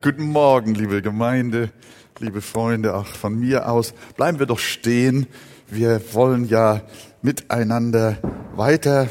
Guten 0.00 0.26
Morgen, 0.26 0.76
liebe 0.76 1.02
Gemeinde, 1.02 1.72
liebe 2.20 2.40
Freunde, 2.40 2.94
auch 2.94 3.08
von 3.08 3.36
mir 3.36 3.68
aus. 3.68 3.94
Bleiben 4.16 4.38
wir 4.38 4.46
doch 4.46 4.60
stehen. 4.60 5.26
Wir 5.66 6.00
wollen 6.14 6.46
ja 6.46 6.82
miteinander 7.20 8.16
weiter 8.54 9.08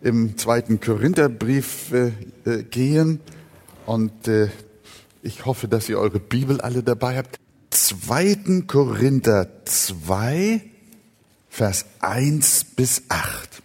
im 0.00 0.38
zweiten 0.38 0.80
Korintherbrief 0.80 1.92
äh, 1.92 2.12
äh, 2.46 2.62
gehen. 2.62 3.20
Und 3.84 4.28
äh, 4.28 4.48
ich 5.22 5.44
hoffe, 5.44 5.68
dass 5.68 5.90
ihr 5.90 5.98
eure 5.98 6.20
Bibel 6.20 6.62
alle 6.62 6.82
dabei 6.82 7.18
habt. 7.18 7.36
Zweiten 7.68 8.66
Korinther 8.66 9.46
2, 9.66 10.62
Vers 11.50 11.84
1 12.00 12.64
bis 12.76 13.02
8. 13.10 13.62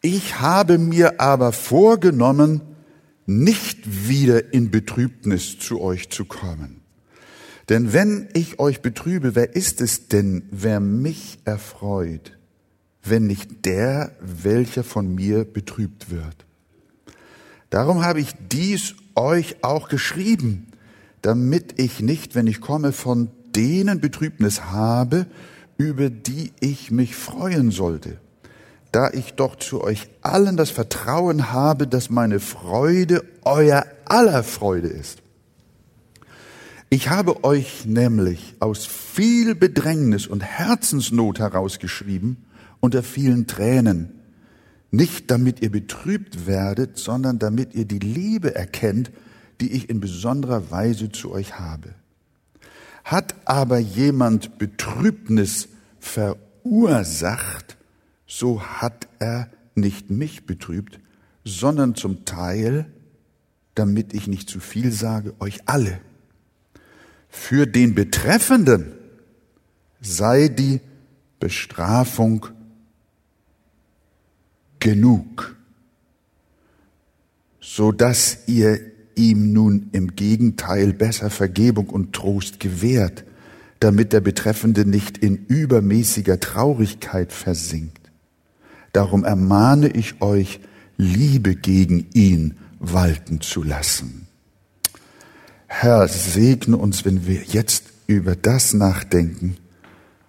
Ich 0.00 0.40
habe 0.40 0.76
mir 0.76 1.20
aber 1.20 1.52
vorgenommen, 1.52 2.67
nicht 3.28 4.08
wieder 4.08 4.54
in 4.54 4.70
Betrübnis 4.70 5.58
zu 5.58 5.82
euch 5.82 6.08
zu 6.08 6.24
kommen. 6.24 6.80
Denn 7.68 7.92
wenn 7.92 8.28
ich 8.32 8.58
euch 8.58 8.80
betrübe, 8.80 9.34
wer 9.34 9.54
ist 9.54 9.82
es 9.82 10.08
denn, 10.08 10.44
wer 10.50 10.80
mich 10.80 11.38
erfreut, 11.44 12.38
wenn 13.02 13.26
nicht 13.26 13.66
der, 13.66 14.16
welcher 14.20 14.82
von 14.82 15.14
mir 15.14 15.44
betrübt 15.44 16.10
wird? 16.10 16.46
Darum 17.68 18.02
habe 18.02 18.20
ich 18.20 18.30
dies 18.50 18.94
euch 19.14 19.62
auch 19.62 19.90
geschrieben, 19.90 20.68
damit 21.20 21.78
ich 21.78 22.00
nicht, 22.00 22.34
wenn 22.34 22.46
ich 22.46 22.62
komme, 22.62 22.92
von 22.92 23.30
denen 23.54 24.00
Betrübnis 24.00 24.62
habe, 24.62 25.26
über 25.76 26.08
die 26.08 26.52
ich 26.60 26.90
mich 26.90 27.14
freuen 27.14 27.72
sollte 27.72 28.18
da 28.92 29.10
ich 29.10 29.34
doch 29.34 29.56
zu 29.56 29.82
euch 29.82 30.08
allen 30.22 30.56
das 30.56 30.70
Vertrauen 30.70 31.52
habe, 31.52 31.86
dass 31.86 32.10
meine 32.10 32.40
Freude 32.40 33.24
euer 33.42 33.84
aller 34.06 34.42
Freude 34.42 34.88
ist. 34.88 35.22
Ich 36.90 37.10
habe 37.10 37.44
euch 37.44 37.84
nämlich 37.84 38.56
aus 38.60 38.86
viel 38.86 39.54
Bedrängnis 39.54 40.26
und 40.26 40.42
Herzensnot 40.42 41.38
herausgeschrieben 41.38 42.44
unter 42.80 43.02
vielen 43.02 43.46
Tränen, 43.46 44.20
nicht 44.90 45.30
damit 45.30 45.60
ihr 45.60 45.70
betrübt 45.70 46.46
werdet, 46.46 46.96
sondern 46.96 47.38
damit 47.38 47.74
ihr 47.74 47.84
die 47.84 47.98
Liebe 47.98 48.54
erkennt, 48.54 49.10
die 49.60 49.72
ich 49.72 49.90
in 49.90 50.00
besonderer 50.00 50.70
Weise 50.70 51.10
zu 51.10 51.30
euch 51.32 51.58
habe. 51.58 51.94
Hat 53.04 53.34
aber 53.44 53.78
jemand 53.78 54.58
Betrübnis 54.58 55.68
verursacht, 55.98 57.77
so 58.28 58.62
hat 58.62 59.08
er 59.18 59.50
nicht 59.74 60.10
mich 60.10 60.46
betrübt, 60.46 61.00
sondern 61.44 61.96
zum 61.96 62.24
Teil, 62.24 62.86
damit 63.74 64.12
ich 64.12 64.28
nicht 64.28 64.48
zu 64.48 64.60
viel 64.60 64.92
sage, 64.92 65.34
euch 65.40 65.60
alle. 65.66 65.98
Für 67.28 67.66
den 67.66 67.94
Betreffenden 67.94 68.92
sei 70.00 70.48
die 70.48 70.80
Bestrafung 71.40 72.46
genug, 74.78 75.56
so 77.60 77.92
dass 77.92 78.46
ihr 78.46 78.80
ihm 79.14 79.52
nun 79.52 79.88
im 79.92 80.14
Gegenteil 80.14 80.92
besser 80.92 81.30
Vergebung 81.30 81.88
und 81.88 82.12
Trost 82.12 82.60
gewährt, 82.60 83.24
damit 83.80 84.12
der 84.12 84.20
Betreffende 84.20 84.84
nicht 84.84 85.18
in 85.18 85.46
übermäßiger 85.46 86.40
Traurigkeit 86.40 87.32
versinkt. 87.32 88.07
Darum 88.98 89.22
ermahne 89.24 89.90
ich 89.90 90.20
euch, 90.22 90.58
Liebe 90.96 91.54
gegen 91.54 92.08
ihn 92.14 92.58
walten 92.80 93.40
zu 93.40 93.62
lassen. 93.62 94.26
Herr, 95.68 96.08
segne 96.08 96.76
uns, 96.76 97.04
wenn 97.04 97.24
wir 97.24 97.44
jetzt 97.44 97.84
über 98.08 98.34
das 98.34 98.74
nachdenken, 98.74 99.56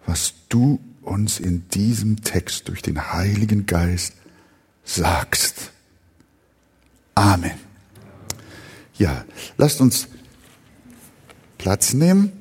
was 0.06 0.36
du 0.50 0.80
uns 1.02 1.40
in 1.40 1.68
diesem 1.70 2.22
Text 2.22 2.68
durch 2.68 2.84
den 2.84 3.12
Heiligen 3.12 3.66
Geist 3.66 4.14
sagst. 4.84 5.72
Amen. 7.16 7.58
Ja, 9.00 9.26
lasst 9.58 9.82
uns 9.82 10.10
Platz 11.58 11.94
nehmen. 11.94 12.32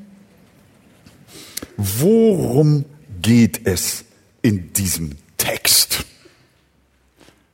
Worum 1.78 2.84
geht 3.22 3.66
es 3.66 4.04
in 4.42 4.74
diesem 4.74 5.12
Text? 5.38 6.04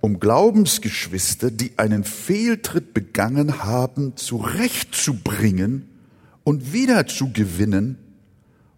um 0.00 0.20
Glaubensgeschwister, 0.20 1.50
die 1.50 1.72
einen 1.78 2.04
Fehltritt 2.04 2.94
begangen 2.94 3.64
haben, 3.64 4.16
zurechtzubringen 4.16 5.88
und 6.44 6.72
wiederzugewinnen, 6.72 7.98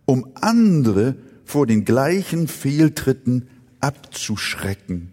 um 0.07 0.31
andere 0.35 1.17
vor 1.45 1.67
den 1.67 1.85
gleichen 1.85 2.49
Fehltritten 2.49 3.49
abzuschrecken, 3.87 5.13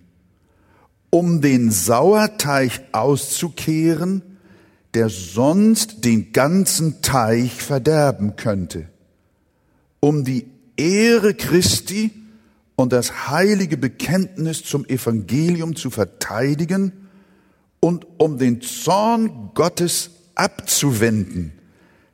um 1.11 1.41
den 1.41 1.69
Sauerteig 1.69 2.81
auszukehren, 2.91 4.23
der 4.95 5.09
sonst 5.09 6.05
den 6.05 6.33
ganzen 6.33 7.03
Teich 7.03 7.61
verderben 7.61 8.35
könnte, 8.35 8.89
um 9.99 10.25
die 10.25 10.47
Ehre 10.75 11.35
Christi 11.35 12.11
und 12.75 12.93
das 12.93 13.29
heilige 13.29 13.77
Bekenntnis 13.77 14.63
zum 14.63 14.85
Evangelium 14.85 15.75
zu 15.75 15.91
verteidigen 15.91 16.93
und 17.79 18.07
um 18.17 18.39
den 18.39 18.61
Zorn 18.61 19.51
Gottes 19.53 20.09
abzuwenden, 20.33 21.53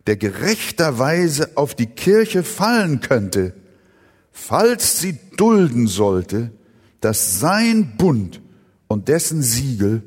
der 0.08 0.18
gerechterweise 0.18 1.52
auf 1.56 1.74
die 1.74 1.86
Kirche 1.86 2.44
fallen 2.44 3.00
könnte, 3.00 3.54
falls 4.34 5.00
sie 5.00 5.18
dulden 5.40 5.88
sollte, 5.88 6.52
dass 7.02 7.40
sein 7.40 7.94
Bund 7.98 8.42
und 8.88 9.08
dessen 9.08 9.42
Siegel 9.42 10.04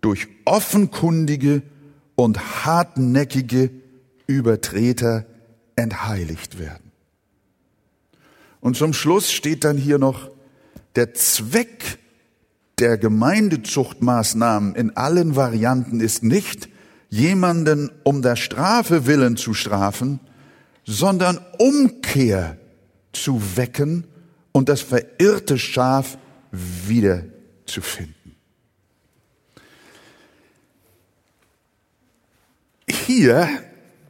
durch 0.00 0.28
offenkundige 0.44 1.62
und 2.16 2.64
hartnäckige 2.64 3.70
Übertreter 4.26 5.24
entheiligt 5.76 6.58
werden. 6.58 6.92
Und 8.60 8.76
zum 8.76 8.92
Schluss 8.92 9.32
steht 9.32 9.64
dann 9.64 9.76
hier 9.78 9.98
noch, 9.98 10.30
der 10.96 11.14
Zweck 11.14 11.98
der 12.78 12.98
Gemeindezuchtmaßnahmen 12.98 14.74
in 14.74 14.96
allen 14.96 15.36
Varianten 15.36 16.00
ist 16.00 16.22
nicht, 16.22 16.68
jemanden 17.08 17.90
um 18.02 18.22
der 18.22 18.36
Strafe 18.36 19.06
willen 19.06 19.36
zu 19.36 19.54
strafen, 19.54 20.20
sondern 20.84 21.38
Umkehr 21.58 22.58
zu 23.12 23.56
wecken 23.56 24.04
und 24.54 24.68
das 24.68 24.82
verirrte 24.82 25.58
Schaf 25.58 26.16
wiederzufinden. 26.52 28.36
Hier 32.88 33.48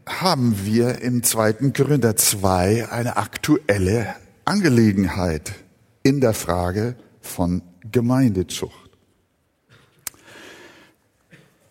haben 0.06 0.66
wir 0.66 1.00
im 1.00 1.22
zweiten 1.22 1.72
Korinther 1.72 2.14
2 2.14 2.90
eine 2.90 3.16
aktuelle 3.16 4.14
Angelegenheit 4.44 5.54
in 6.02 6.20
der 6.20 6.34
Frage 6.34 6.94
von 7.22 7.62
Gemeindezucht. 7.90 8.90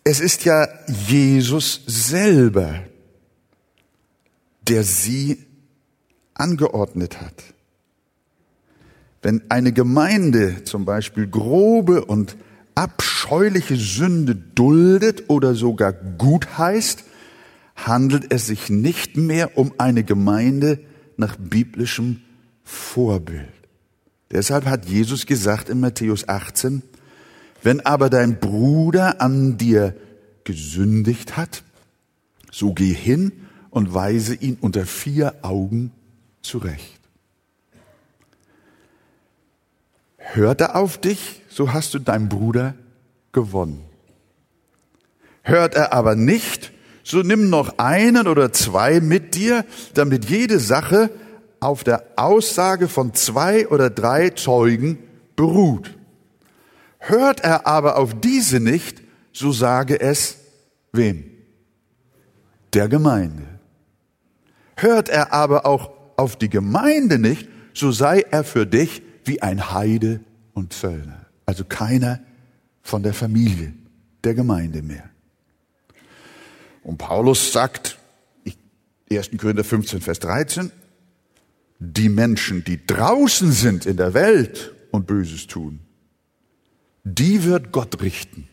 Es 0.02 0.18
ist 0.18 0.44
ja 0.44 0.66
Jesus 0.88 1.80
selber, 1.86 2.82
der 4.62 4.82
sie 4.82 5.46
angeordnet 6.34 7.20
hat. 7.20 7.53
Wenn 9.24 9.40
eine 9.48 9.72
Gemeinde 9.72 10.64
zum 10.64 10.84
Beispiel 10.84 11.26
grobe 11.26 12.04
und 12.04 12.36
abscheuliche 12.74 13.74
Sünde 13.74 14.34
duldet 14.36 15.30
oder 15.30 15.54
sogar 15.54 15.94
gut 15.94 16.58
heißt, 16.58 17.04
handelt 17.74 18.30
es 18.30 18.48
sich 18.48 18.68
nicht 18.68 19.16
mehr 19.16 19.56
um 19.56 19.72
eine 19.78 20.04
Gemeinde 20.04 20.78
nach 21.16 21.36
biblischem 21.36 22.20
Vorbild. 22.64 23.48
Deshalb 24.30 24.66
hat 24.66 24.84
Jesus 24.84 25.24
gesagt 25.24 25.70
in 25.70 25.80
Matthäus 25.80 26.28
18, 26.28 26.82
wenn 27.62 27.80
aber 27.80 28.10
dein 28.10 28.38
Bruder 28.38 29.22
an 29.22 29.56
dir 29.56 29.96
gesündigt 30.44 31.38
hat, 31.38 31.62
so 32.52 32.74
geh 32.74 32.92
hin 32.92 33.32
und 33.70 33.94
weise 33.94 34.34
ihn 34.34 34.58
unter 34.60 34.84
vier 34.84 35.36
Augen 35.40 35.92
zurecht. 36.42 37.03
Hört 40.32 40.60
er 40.60 40.74
auf 40.76 40.98
dich, 40.98 41.42
so 41.48 41.72
hast 41.72 41.94
du 41.94 41.98
deinen 41.98 42.28
Bruder 42.28 42.74
gewonnen. 43.32 43.84
Hört 45.42 45.74
er 45.74 45.92
aber 45.92 46.16
nicht, 46.16 46.72
so 47.02 47.18
nimm 47.22 47.50
noch 47.50 47.78
einen 47.78 48.26
oder 48.26 48.52
zwei 48.52 49.00
mit 49.00 49.34
dir, 49.34 49.64
damit 49.92 50.24
jede 50.24 50.58
Sache 50.58 51.10
auf 51.60 51.84
der 51.84 52.04
Aussage 52.16 52.88
von 52.88 53.12
zwei 53.14 53.68
oder 53.68 53.90
drei 53.90 54.30
Zeugen 54.30 54.98
beruht. 55.36 55.94
Hört 56.98 57.40
er 57.40 57.66
aber 57.66 57.96
auf 57.98 58.18
diese 58.18 58.60
nicht, 58.60 59.02
so 59.32 59.52
sage 59.52 60.00
es 60.00 60.38
wem? 60.92 61.24
Der 62.72 62.88
Gemeinde. 62.88 63.46
Hört 64.76 65.10
er 65.10 65.32
aber 65.32 65.66
auch 65.66 65.90
auf 66.16 66.36
die 66.36 66.48
Gemeinde 66.48 67.18
nicht, 67.18 67.48
so 67.74 67.92
sei 67.92 68.24
er 68.30 68.42
für 68.42 68.66
dich 68.66 69.02
wie 69.24 69.42
ein 69.42 69.72
Heide 69.72 70.20
und 70.52 70.72
Zöllner. 70.72 71.26
Also 71.46 71.64
keiner 71.64 72.20
von 72.82 73.02
der 73.02 73.14
Familie 73.14 73.72
der 74.22 74.34
Gemeinde 74.34 74.82
mehr. 74.82 75.10
Und 76.82 76.98
Paulus 76.98 77.52
sagt, 77.52 77.98
1. 79.10 79.30
Korinther 79.38 79.64
15, 79.64 80.00
Vers 80.00 80.18
13, 80.20 80.70
die 81.78 82.08
Menschen, 82.08 82.64
die 82.64 82.84
draußen 82.86 83.52
sind 83.52 83.86
in 83.86 83.96
der 83.96 84.14
Welt 84.14 84.74
und 84.90 85.06
Böses 85.06 85.46
tun, 85.46 85.80
die 87.04 87.44
wird 87.44 87.72
Gott 87.72 88.00
richten. 88.00 88.48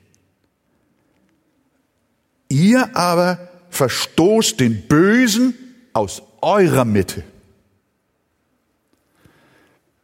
Ihr 2.49 2.95
aber 2.95 3.49
verstoßt 3.69 4.59
den 4.59 4.87
Bösen 4.87 5.53
aus 5.93 6.21
eurer 6.41 6.83
Mitte. 6.83 7.23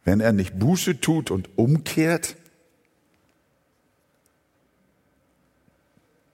Wenn 0.08 0.20
er 0.20 0.32
nicht 0.32 0.58
Buße 0.58 1.02
tut 1.02 1.30
und 1.30 1.50
umkehrt, 1.56 2.36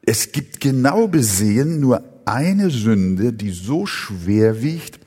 es 0.06 0.30
gibt 0.30 0.60
genau 0.60 1.08
besehen 1.08 1.80
nur 1.80 2.04
eine 2.24 2.70
Sünde, 2.70 3.32
die 3.32 3.50
so 3.50 3.84
schwer 3.84 4.62
wiegt, 4.62 5.00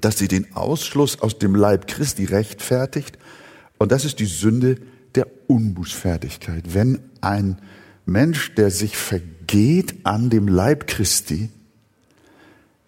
dass 0.00 0.16
sie 0.16 0.28
den 0.28 0.54
Ausschluss 0.54 1.22
aus 1.22 1.40
dem 1.40 1.56
Leib 1.56 1.88
Christi 1.88 2.26
rechtfertigt. 2.26 3.18
Und 3.78 3.90
das 3.90 4.04
ist 4.04 4.20
die 4.20 4.26
Sünde 4.26 4.76
der 5.16 5.26
Unbußfertigkeit. 5.48 6.72
Wenn 6.72 7.00
ein 7.20 7.58
Mensch, 8.06 8.54
der 8.54 8.70
sich 8.70 8.96
vergeht 8.96 9.96
an 10.04 10.30
dem 10.30 10.46
Leib 10.46 10.86
Christi, 10.86 11.50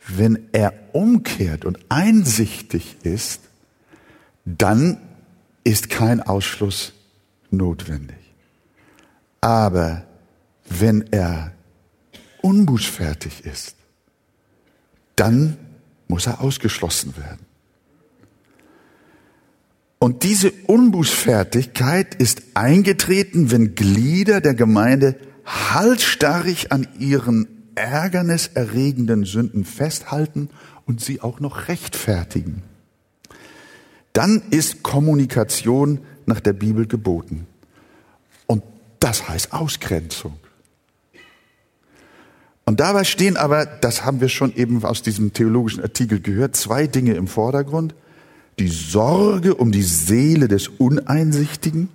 wenn 0.06 0.38
er 0.52 0.72
umkehrt 0.92 1.64
und 1.64 1.80
einsichtig 1.88 2.98
ist, 3.02 3.40
dann 4.44 4.98
ist 5.66 5.90
kein 5.90 6.22
Ausschluss 6.22 6.92
notwendig. 7.50 8.16
Aber 9.40 10.06
wenn 10.68 11.04
er 11.10 11.50
unbußfertig 12.40 13.44
ist, 13.44 13.74
dann 15.16 15.56
muss 16.06 16.28
er 16.28 16.40
ausgeschlossen 16.40 17.16
werden. 17.16 17.44
Und 19.98 20.22
diese 20.22 20.52
Unbußfertigkeit 20.52 22.14
ist 22.14 22.42
eingetreten, 22.54 23.50
wenn 23.50 23.74
Glieder 23.74 24.40
der 24.40 24.54
Gemeinde 24.54 25.16
halsstarrig 25.44 26.70
an 26.70 26.86
ihren 27.00 27.48
ärgerniserregenden 27.74 29.24
Sünden 29.24 29.64
festhalten 29.64 30.48
und 30.84 31.00
sie 31.00 31.22
auch 31.22 31.40
noch 31.40 31.66
rechtfertigen. 31.66 32.62
Dann 34.16 34.44
ist 34.48 34.82
Kommunikation 34.82 36.00
nach 36.24 36.40
der 36.40 36.54
Bibel 36.54 36.86
geboten. 36.86 37.46
Und 38.46 38.62
das 38.98 39.28
heißt 39.28 39.52
Ausgrenzung. 39.52 40.38
Und 42.64 42.80
dabei 42.80 43.04
stehen 43.04 43.36
aber, 43.36 43.66
das 43.66 44.06
haben 44.06 44.22
wir 44.22 44.30
schon 44.30 44.56
eben 44.56 44.82
aus 44.86 45.02
diesem 45.02 45.34
theologischen 45.34 45.82
Artikel 45.82 46.20
gehört, 46.20 46.56
zwei 46.56 46.86
Dinge 46.86 47.12
im 47.12 47.28
Vordergrund. 47.28 47.94
Die 48.58 48.68
Sorge 48.68 49.54
um 49.54 49.70
die 49.70 49.82
Seele 49.82 50.48
des 50.48 50.68
Uneinsichtigen 50.68 51.90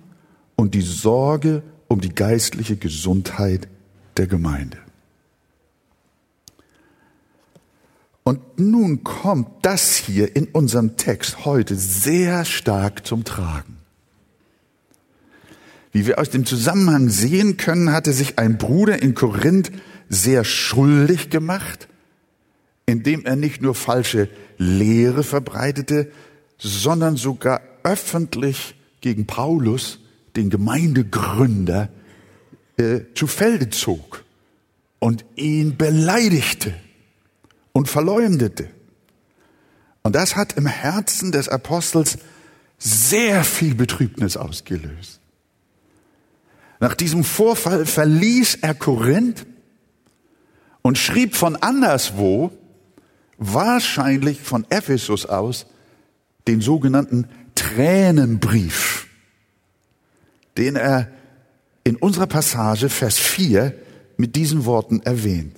und 0.54 0.74
die 0.74 0.80
Sorge 0.80 1.64
um 1.88 2.00
die 2.00 2.14
geistliche 2.14 2.76
Gesundheit 2.76 3.66
der 4.16 4.28
Gemeinde. 4.28 4.78
Und 8.24 8.58
nun 8.58 9.02
kommt 9.02 9.48
das 9.62 9.96
hier 9.96 10.36
in 10.36 10.46
unserem 10.46 10.96
Text 10.96 11.44
heute 11.44 11.74
sehr 11.76 12.44
stark 12.44 13.06
zum 13.06 13.24
Tragen. 13.24 13.78
Wie 15.90 16.06
wir 16.06 16.18
aus 16.18 16.30
dem 16.30 16.46
Zusammenhang 16.46 17.08
sehen 17.08 17.56
können, 17.56 17.92
hatte 17.92 18.12
sich 18.12 18.38
ein 18.38 18.58
Bruder 18.58 19.02
in 19.02 19.14
Korinth 19.14 19.72
sehr 20.08 20.44
schuldig 20.44 21.30
gemacht, 21.30 21.88
indem 22.86 23.24
er 23.24 23.36
nicht 23.36 23.60
nur 23.60 23.74
falsche 23.74 24.28
Lehre 24.56 25.24
verbreitete, 25.24 26.10
sondern 26.58 27.16
sogar 27.16 27.60
öffentlich 27.82 28.76
gegen 29.00 29.26
Paulus, 29.26 29.98
den 30.36 30.48
Gemeindegründer, 30.48 31.88
äh, 32.76 33.00
zu 33.14 33.26
Felde 33.26 33.68
zog 33.68 34.24
und 34.98 35.24
ihn 35.36 35.76
beleidigte 35.76 36.72
und 37.72 37.88
verleumdete. 37.88 38.68
Und 40.02 40.14
das 40.14 40.36
hat 40.36 40.54
im 40.54 40.66
Herzen 40.66 41.32
des 41.32 41.48
Apostels 41.48 42.18
sehr 42.78 43.44
viel 43.44 43.74
Betrübnis 43.74 44.36
ausgelöst. 44.36 45.20
Nach 46.80 46.94
diesem 46.94 47.22
Vorfall 47.22 47.86
verließ 47.86 48.58
er 48.62 48.74
Korinth 48.74 49.46
und 50.82 50.98
schrieb 50.98 51.36
von 51.36 51.54
anderswo, 51.54 52.50
wahrscheinlich 53.38 54.40
von 54.40 54.66
Ephesus 54.68 55.26
aus, 55.26 55.66
den 56.48 56.60
sogenannten 56.60 57.28
Tränenbrief, 57.54 59.06
den 60.56 60.74
er 60.74 61.08
in 61.84 61.96
unserer 61.96 62.26
Passage 62.26 62.88
Vers 62.88 63.18
4 63.18 63.74
mit 64.16 64.34
diesen 64.34 64.64
Worten 64.64 65.02
erwähnt. 65.02 65.56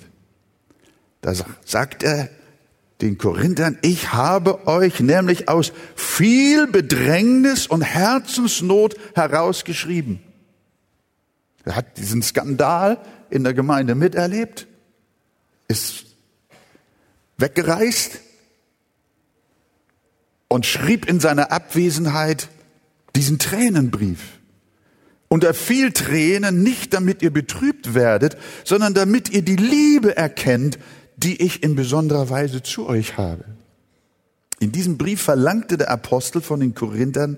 Da 1.25 1.33
sagt 1.65 2.03
er 2.03 2.29
den 3.01 3.17
Korinthern, 3.17 3.79
ich 3.81 4.13
habe 4.13 4.67
euch 4.67 4.99
nämlich 4.99 5.49
aus 5.49 5.73
viel 5.95 6.67
Bedrängnis 6.67 7.65
und 7.65 7.81
Herzensnot 7.81 8.95
herausgeschrieben. 9.15 10.19
Er 11.63 11.77
hat 11.77 11.97
diesen 11.97 12.21
Skandal 12.21 12.99
in 13.31 13.43
der 13.43 13.55
Gemeinde 13.55 13.95
miterlebt, 13.95 14.67
ist 15.67 16.05
weggereist 17.39 18.19
und 20.47 20.67
schrieb 20.67 21.09
in 21.09 21.19
seiner 21.19 21.51
Abwesenheit 21.51 22.49
diesen 23.15 23.39
Tränenbrief. 23.39 24.19
Unter 25.27 25.55
viel 25.55 25.91
Tränen, 25.91 26.61
nicht 26.61 26.93
damit 26.93 27.23
ihr 27.23 27.33
betrübt 27.33 27.95
werdet, 27.95 28.37
sondern 28.63 28.93
damit 28.93 29.31
ihr 29.31 29.41
die 29.41 29.55
Liebe 29.55 30.15
erkennt, 30.15 30.77
die 31.17 31.41
ich 31.41 31.63
in 31.63 31.75
besonderer 31.75 32.29
Weise 32.29 32.63
zu 32.63 32.87
euch 32.87 33.17
habe. 33.17 33.45
In 34.59 34.71
diesem 34.71 34.97
Brief 34.97 35.21
verlangte 35.21 35.77
der 35.77 35.91
Apostel 35.91 36.41
von 36.41 36.59
den 36.59 36.73
Korinthern 36.73 37.37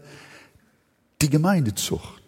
die 1.22 1.30
Gemeindezucht. 1.30 2.22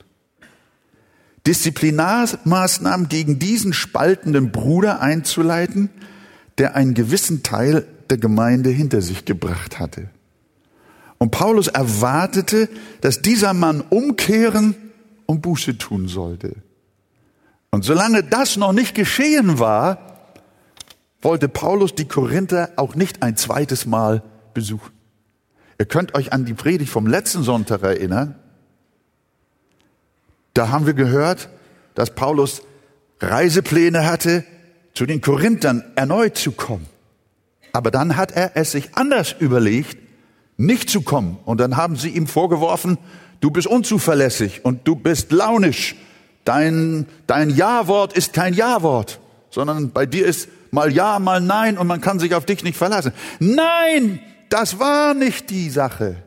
Disziplinarmaßnahmen 1.48 3.08
gegen 3.08 3.40
diesen 3.40 3.74
spaltenden 3.74 4.52
Bruder 4.52 5.02
einzuleiten, 5.02 5.90
der 6.58 6.76
einen 6.76 6.94
gewissen 6.94 7.44
Teil 7.44 7.88
der 8.10 8.18
Gemeinde 8.18 8.70
hinter 8.70 9.02
sich 9.02 9.26
gebracht 9.26 9.80
hatte. 9.80 10.10
Und 11.18 11.32
Paulus 11.32 11.68
erwartete, 11.68 12.70
dass 13.02 13.22
dieser 13.22 13.54
Mann 13.54 13.82
umkehren 13.90 14.76
und 15.26 15.42
Buße 15.42 15.78
tun 15.78 16.08
sollte. 16.08 16.56
Und 17.72 17.84
solange 17.84 18.24
das 18.24 18.58
noch 18.58 18.74
nicht 18.74 18.96
geschehen 18.96 19.60
war, 19.60 20.09
wollte 21.22 21.50
Paulus 21.50 21.96
die 21.96 22.08
Korinther 22.08 22.72
auch 22.78 22.96
nicht 22.96 23.22
ein 23.24 23.36
zweites 23.38 23.86
Mal 23.86 24.24
besuchen. 24.54 24.92
Ihr 25.78 25.86
könnt 25.86 26.16
euch 26.16 26.34
an 26.34 26.46
die 26.46 26.54
Predigt 26.54 26.92
vom 26.92 27.08
letzten 27.08 27.44
Sonntag 27.44 27.84
erinnern. 27.84 28.36
Da 30.54 30.70
haben 30.70 30.86
wir 30.86 30.94
gehört, 30.94 31.50
dass 31.96 32.16
Paulus 32.16 32.62
Reisepläne 33.22 34.06
hatte, 34.06 34.44
zu 34.94 35.06
den 35.06 35.22
Korinthern 35.22 35.84
erneut 35.96 36.38
zu 36.38 36.52
kommen. 36.52 36.86
Aber 37.72 37.92
dann 37.92 38.18
hat 38.18 38.32
er 38.32 38.52
es 38.56 38.72
sich 38.72 38.96
anders 38.96 39.36
überlegt, 39.40 39.98
nicht 40.58 40.90
zu 40.90 41.02
kommen. 41.02 41.38
Und 41.46 41.60
dann 41.60 41.78
haben 41.78 41.96
sie 41.96 42.10
ihm 42.10 42.28
vorgeworfen, 42.28 42.98
du 43.40 43.52
bist 43.52 43.68
unzuverlässig 43.68 44.66
und 44.66 44.88
du 44.88 44.96
bist 44.96 45.32
launisch. 45.32 45.96
Dein, 46.44 47.06
dein 47.28 47.50
Ja-Wort 47.50 48.14
ist 48.14 48.34
kein 48.34 48.54
Ja-Wort, 48.54 49.20
sondern 49.50 49.92
bei 49.92 50.06
dir 50.06 50.26
ist 50.26 50.50
mal 50.72 50.92
Ja, 50.92 51.20
mal 51.20 51.42
Nein 51.42 51.78
und 51.78 51.88
man 51.88 52.02
kann 52.02 52.20
sich 52.20 52.36
auf 52.36 52.46
dich 52.46 52.64
nicht 52.64 52.78
verlassen. 52.78 53.14
Nein, 53.40 54.20
das 54.50 54.80
war 54.80 55.14
nicht 55.14 55.50
die 55.50 55.70
Sache. 55.70 56.18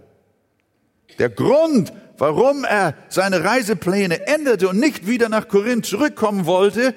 Der 1.18 1.28
Grund, 1.28 1.92
warum 2.18 2.64
er 2.64 2.94
seine 3.08 3.44
Reisepläne 3.44 4.26
änderte 4.26 4.68
und 4.68 4.78
nicht 4.78 5.06
wieder 5.06 5.28
nach 5.28 5.48
Korinth 5.48 5.86
zurückkommen 5.86 6.46
wollte, 6.46 6.94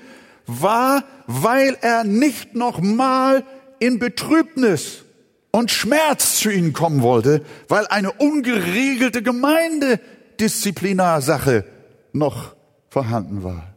war, 0.48 1.04
weil 1.28 1.78
er 1.82 2.04
nicht 2.04 2.56
nochmal 2.56 3.44
in 3.80 4.00
Betrübnis 4.00 5.04
und 5.52 5.70
Schmerz 5.72 6.40
zu 6.40 6.50
ihnen 6.50 6.74
kommen 6.74 7.02
wollte, 7.02 7.46
weil 7.68 7.88
eine 7.88 8.12
ungeregelte 8.12 9.24
Gemeindedisziplinarsache 9.24 11.66
noch 12.14 12.56
vorhanden 12.90 13.44
war. 13.44 13.75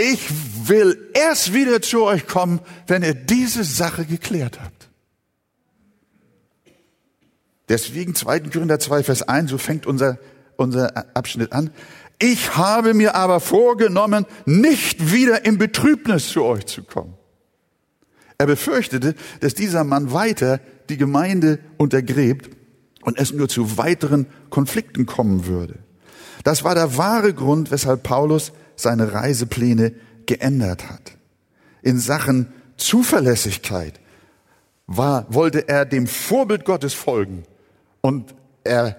Ich 0.00 0.30
will 0.66 1.10
erst 1.12 1.52
wieder 1.52 1.82
zu 1.82 2.04
euch 2.04 2.26
kommen, 2.26 2.60
wenn 2.86 3.02
ihr 3.02 3.12
diese 3.12 3.64
Sache 3.64 4.06
geklärt 4.06 4.58
habt. 4.58 4.88
Deswegen 7.68 8.14
2. 8.14 8.40
Korinther 8.40 8.78
2, 8.78 9.02
Vers 9.04 9.22
1, 9.22 9.50
so 9.50 9.58
fängt 9.58 9.86
unser, 9.86 10.18
unser 10.56 11.14
Abschnitt 11.14 11.52
an. 11.52 11.70
Ich 12.18 12.56
habe 12.56 12.94
mir 12.94 13.14
aber 13.14 13.40
vorgenommen, 13.40 14.24
nicht 14.46 15.12
wieder 15.12 15.44
in 15.44 15.58
Betrübnis 15.58 16.28
zu 16.28 16.44
euch 16.44 16.64
zu 16.64 16.82
kommen. 16.82 17.12
Er 18.38 18.46
befürchtete, 18.46 19.14
dass 19.40 19.52
dieser 19.52 19.84
Mann 19.84 20.14
weiter 20.14 20.60
die 20.88 20.96
Gemeinde 20.96 21.58
untergräbt 21.76 22.48
und 23.02 23.18
es 23.18 23.34
nur 23.34 23.50
zu 23.50 23.76
weiteren 23.76 24.26
Konflikten 24.48 25.04
kommen 25.04 25.44
würde. 25.44 25.78
Das 26.42 26.64
war 26.64 26.74
der 26.74 26.96
wahre 26.96 27.34
Grund, 27.34 27.70
weshalb 27.70 28.02
Paulus 28.02 28.52
seine 28.80 29.12
Reisepläne 29.12 29.92
geändert 30.26 30.88
hat. 30.88 31.12
In 31.82 31.98
Sachen 31.98 32.52
Zuverlässigkeit 32.76 34.00
war, 34.86 35.26
wollte 35.28 35.68
er 35.68 35.84
dem 35.84 36.06
Vorbild 36.06 36.64
Gottes 36.64 36.94
folgen 36.94 37.44
und 38.00 38.34
er, 38.64 38.96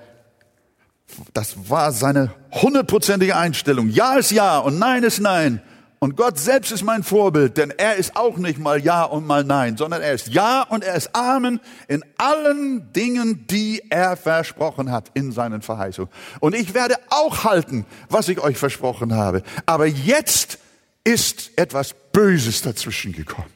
das 1.34 1.70
war 1.70 1.92
seine 1.92 2.32
hundertprozentige 2.52 3.36
Einstellung. 3.36 3.90
Ja 3.90 4.16
ist 4.16 4.32
Ja 4.32 4.60
und 4.60 4.80
Nein 4.80 5.04
ist 5.04 5.20
Nein. 5.20 5.62
Und 6.04 6.16
Gott 6.16 6.40
selbst 6.40 6.72
ist 6.72 6.84
mein 6.84 7.04
Vorbild, 7.04 7.58
denn 7.58 7.70
er 7.70 7.96
ist 7.96 8.16
auch 8.16 8.38
nicht 8.38 8.58
mal 8.58 8.84
Ja 8.84 9.04
und 9.04 9.28
mal 9.28 9.44
Nein, 9.44 9.78
sondern 9.78 10.02
er 10.02 10.14
ist 10.14 10.30
Ja 10.30 10.64
und 10.64 10.84
er 10.84 10.96
ist 10.96 11.16
Amen 11.16 11.60
in 11.88 12.04
allen 12.18 12.92
Dingen, 12.92 13.46
die 13.46 13.84
er 13.92 14.18
versprochen 14.18 14.92
hat 14.92 15.12
in 15.14 15.32
seinen 15.32 15.62
Verheißungen. 15.62 16.12
Und 16.40 16.56
ich 16.56 16.74
werde 16.74 16.96
auch 17.12 17.44
halten, 17.44 17.86
was 18.10 18.30
ich 18.30 18.40
euch 18.40 18.58
versprochen 18.58 19.14
habe. 19.14 19.44
Aber 19.68 19.86
jetzt 19.86 20.58
ist 21.04 21.52
etwas 21.56 21.94
Böses 22.12 22.64
dazwischen 22.64 23.12
gekommen. 23.14 23.54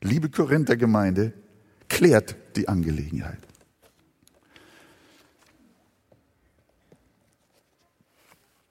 Liebe 0.00 0.30
Korinther 0.30 0.78
Gemeinde, 0.78 1.34
klärt 1.86 2.34
die 2.56 2.66
Angelegenheit. 2.66 3.40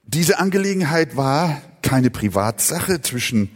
Diese 0.01 0.39
Angelegenheit 0.39 1.15
war 1.15 1.61
keine 1.83 2.09
Privatsache 2.09 3.01
zwischen 3.01 3.49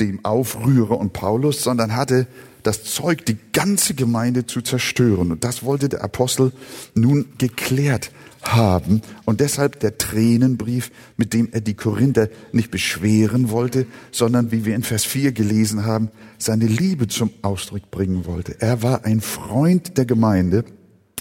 dem 0.00 0.24
Aufrührer 0.24 0.98
und 0.98 1.12
Paulus, 1.12 1.62
sondern 1.62 1.94
hatte 1.94 2.26
das 2.62 2.84
Zeug, 2.84 3.24
die 3.24 3.36
ganze 3.52 3.94
Gemeinde 3.94 4.46
zu 4.46 4.62
zerstören. 4.62 5.30
Und 5.32 5.44
das 5.44 5.62
wollte 5.62 5.88
der 5.88 6.02
Apostel 6.02 6.52
nun 6.94 7.26
geklärt 7.38 8.10
haben. 8.42 9.02
Und 9.24 9.40
deshalb 9.40 9.80
der 9.80 9.98
Tränenbrief, 9.98 10.90
mit 11.16 11.32
dem 11.32 11.48
er 11.52 11.60
die 11.60 11.74
Korinther 11.74 12.28
nicht 12.52 12.70
beschweren 12.70 13.50
wollte, 13.50 13.86
sondern, 14.10 14.52
wie 14.52 14.64
wir 14.64 14.74
in 14.74 14.82
Vers 14.82 15.04
4 15.04 15.32
gelesen 15.32 15.84
haben, 15.84 16.10
seine 16.38 16.66
Liebe 16.66 17.08
zum 17.08 17.30
Ausdruck 17.42 17.90
bringen 17.90 18.26
wollte. 18.26 18.60
Er 18.60 18.82
war 18.82 19.04
ein 19.04 19.20
Freund 19.20 19.96
der 19.98 20.04
Gemeinde. 20.04 20.64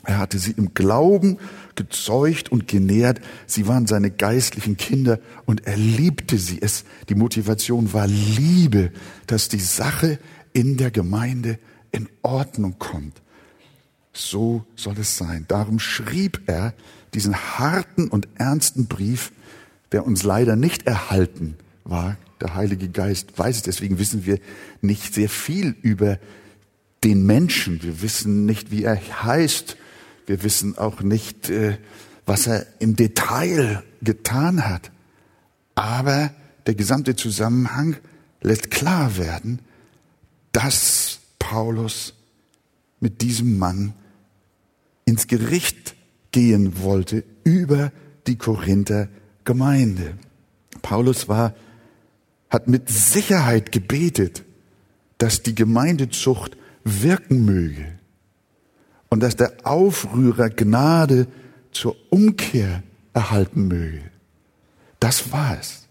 Er 0.08 0.20
hatte 0.20 0.40
sie 0.40 0.52
im 0.52 0.74
Glauben 0.74 1.38
gezeugt 1.76 2.50
und 2.50 2.66
genährt. 2.66 3.20
Sie 3.46 3.68
waren 3.68 3.88
seine 3.88 4.10
geistlichen 4.10 4.78
Kinder 4.78 5.20
und 5.46 5.68
er 5.68 5.76
liebte 5.76 6.38
sie. 6.38 6.62
Es, 6.62 6.86
die 7.10 7.16
Motivation 7.16 7.92
war 7.92 8.08
Liebe, 8.08 8.94
dass 9.28 9.50
die 9.50 9.60
Sache 9.60 10.18
in 10.54 10.78
der 10.78 10.92
Gemeinde 10.92 11.60
in 11.92 12.08
Ordnung 12.22 12.80
kommt. 12.80 13.22
So 14.14 14.66
soll 14.78 14.96
es 14.98 15.18
sein. 15.18 15.44
Darum 15.50 15.78
schrieb 15.78 16.42
er 16.48 16.74
diesen 17.14 17.36
harten 17.36 18.08
und 18.08 18.30
ernsten 18.36 18.88
Brief, 18.88 19.34
der 19.92 20.06
uns 20.06 20.24
leider 20.24 20.56
nicht 20.56 20.88
erhalten 20.88 21.58
war. 21.84 22.16
Der 22.40 22.56
Heilige 22.56 22.88
Geist 22.88 23.38
weiß 23.38 23.58
es, 23.58 23.64
deswegen 23.64 24.00
wissen 24.00 24.26
wir 24.26 24.40
nicht 24.80 25.14
sehr 25.14 25.28
viel 25.28 25.76
über 25.82 26.18
den 27.04 27.26
Menschen. 27.26 27.84
Wir 27.84 28.02
wissen 28.02 28.46
nicht, 28.46 28.72
wie 28.72 28.86
er 28.86 28.96
heißt. 28.96 29.76
Wir 30.28 30.44
wissen 30.44 30.78
auch 30.78 31.02
nicht, 31.02 31.50
äh, 31.50 31.78
was 32.26 32.48
er 32.48 32.68
im 32.80 32.96
Detail 32.98 33.82
getan 34.02 34.66
hat. 34.66 34.92
Aber 35.74 36.32
der 36.68 36.76
gesamte 36.76 37.16
Zusammenhang 37.16 37.96
lässt 38.42 38.70
klar 38.70 39.18
werden, 39.18 39.60
dass 40.52 41.20
Paulus 41.40 42.14
mit 43.00 43.22
diesem 43.22 43.58
Mann 43.58 43.94
ins 45.06 45.28
Gericht 45.28 45.96
gehen 46.32 46.82
wollte 46.82 47.24
über 47.46 47.94
die 48.28 48.38
Korinther 48.38 49.08
Gemeinde. 49.46 50.18
Paulus 50.82 51.30
war, 51.30 51.56
hat 52.50 52.68
mit 52.68 52.90
Sicherheit 52.90 53.72
gebetet, 53.72 54.44
dass 55.20 55.42
die 55.42 55.56
Gemeindezucht 55.56 56.58
wirken 56.84 57.46
möge 57.46 57.97
und 59.10 59.22
dass 59.22 59.36
der 59.36 59.54
Aufrührer 59.64 60.50
Gnade 60.50 61.28
zur 61.72 61.96
Umkehr 62.10 62.84
erhalten 63.14 63.68
möge. 63.68 64.02
Das 65.00 65.32
war 65.32 65.58
es. 65.60 65.88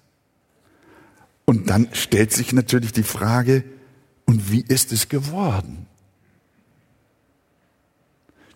Und 1.44 1.70
dann 1.70 1.88
stellt 1.92 2.32
sich 2.32 2.52
natürlich 2.52 2.92
die 2.92 3.02
Frage, 3.02 3.64
und 4.26 4.50
wie 4.50 4.62
ist 4.62 4.90
es 4.92 5.08
geworden? 5.08 5.86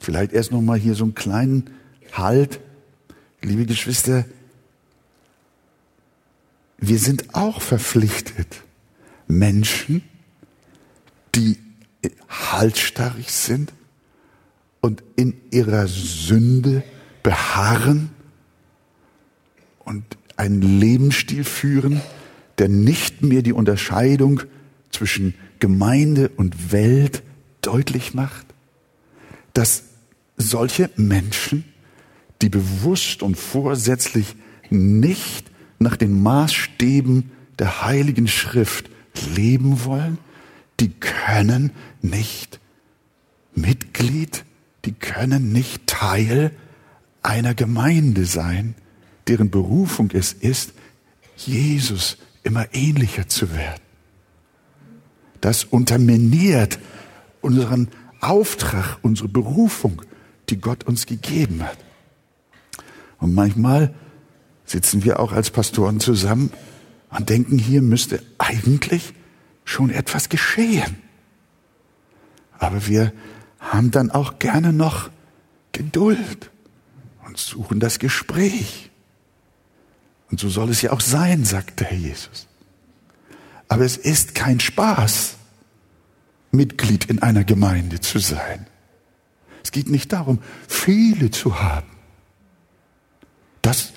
Vielleicht 0.00 0.32
erst 0.32 0.50
noch 0.50 0.60
mal 0.60 0.78
hier 0.78 0.94
so 0.94 1.04
einen 1.04 1.14
kleinen 1.14 1.70
Halt. 2.12 2.60
Liebe 3.42 3.66
Geschwister, 3.66 4.24
wir 6.78 6.98
sind 6.98 7.34
auch 7.34 7.62
verpflichtet, 7.62 8.62
Menschen, 9.28 10.02
die 11.34 11.58
haltstarrig 12.28 13.30
sind, 13.30 13.72
und 14.80 15.02
in 15.16 15.34
ihrer 15.50 15.86
Sünde 15.86 16.82
beharren 17.22 18.10
und 19.80 20.04
einen 20.36 20.80
Lebensstil 20.80 21.44
führen, 21.44 22.00
der 22.58 22.68
nicht 22.68 23.22
mehr 23.22 23.42
die 23.42 23.52
Unterscheidung 23.52 24.42
zwischen 24.90 25.34
Gemeinde 25.58 26.30
und 26.36 26.72
Welt 26.72 27.22
deutlich 27.62 28.14
macht, 28.14 28.46
dass 29.52 29.84
solche 30.36 30.90
Menschen, 30.96 31.64
die 32.40 32.48
bewusst 32.48 33.22
und 33.22 33.36
vorsätzlich 33.36 34.34
nicht 34.70 35.50
nach 35.78 35.96
den 35.96 36.22
Maßstäben 36.22 37.30
der 37.58 37.84
Heiligen 37.84 38.28
Schrift 38.28 38.90
leben 39.34 39.84
wollen, 39.84 40.18
die 40.78 40.88
können 40.88 41.72
nicht 42.00 42.60
Mitglied, 43.54 44.44
die 44.84 44.92
können 44.92 45.52
nicht 45.52 45.86
Teil 45.86 46.52
einer 47.22 47.54
Gemeinde 47.54 48.24
sein, 48.24 48.74
deren 49.28 49.50
Berufung 49.50 50.10
es 50.12 50.32
ist, 50.32 50.72
Jesus 51.36 52.16
immer 52.42 52.66
ähnlicher 52.72 53.28
zu 53.28 53.54
werden. 53.54 53.82
Das 55.40 55.64
unterminiert 55.64 56.78
unseren 57.40 57.88
Auftrag, 58.20 58.98
unsere 59.02 59.28
Berufung, 59.28 60.02
die 60.48 60.60
Gott 60.60 60.84
uns 60.84 61.06
gegeben 61.06 61.62
hat. 61.62 61.78
Und 63.18 63.34
manchmal 63.34 63.94
sitzen 64.64 65.04
wir 65.04 65.20
auch 65.20 65.32
als 65.32 65.50
Pastoren 65.50 66.00
zusammen 66.00 66.50
und 67.10 67.28
denken, 67.28 67.58
hier 67.58 67.82
müsste 67.82 68.22
eigentlich 68.38 69.14
schon 69.64 69.90
etwas 69.90 70.28
geschehen. 70.28 70.96
Aber 72.58 72.86
wir 72.86 73.12
haben 73.60 73.90
dann 73.90 74.10
auch 74.10 74.38
gerne 74.38 74.72
noch 74.72 75.10
Geduld 75.72 76.50
und 77.26 77.38
suchen 77.38 77.78
das 77.78 77.98
Gespräch. 77.98 78.90
Und 80.30 80.40
so 80.40 80.48
soll 80.48 80.70
es 80.70 80.82
ja 80.82 80.92
auch 80.92 81.00
sein, 81.00 81.44
sagt 81.44 81.80
der 81.80 81.88
Herr 81.88 81.98
Jesus. 81.98 82.48
Aber 83.68 83.84
es 83.84 83.96
ist 83.96 84.34
kein 84.34 84.58
Spaß, 84.58 85.36
Mitglied 86.50 87.04
in 87.04 87.22
einer 87.22 87.44
Gemeinde 87.44 88.00
zu 88.00 88.18
sein. 88.18 88.66
Es 89.62 89.70
geht 89.70 89.88
nicht 89.88 90.12
darum, 90.12 90.40
viele 90.66 91.30
zu 91.30 91.60
haben. 91.60 91.86
Das 93.62 93.92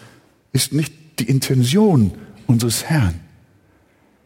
ist 0.51 0.73
nicht 0.73 1.19
die 1.19 1.27
Intention 1.27 2.17
unseres 2.45 2.85
Herrn, 2.85 3.19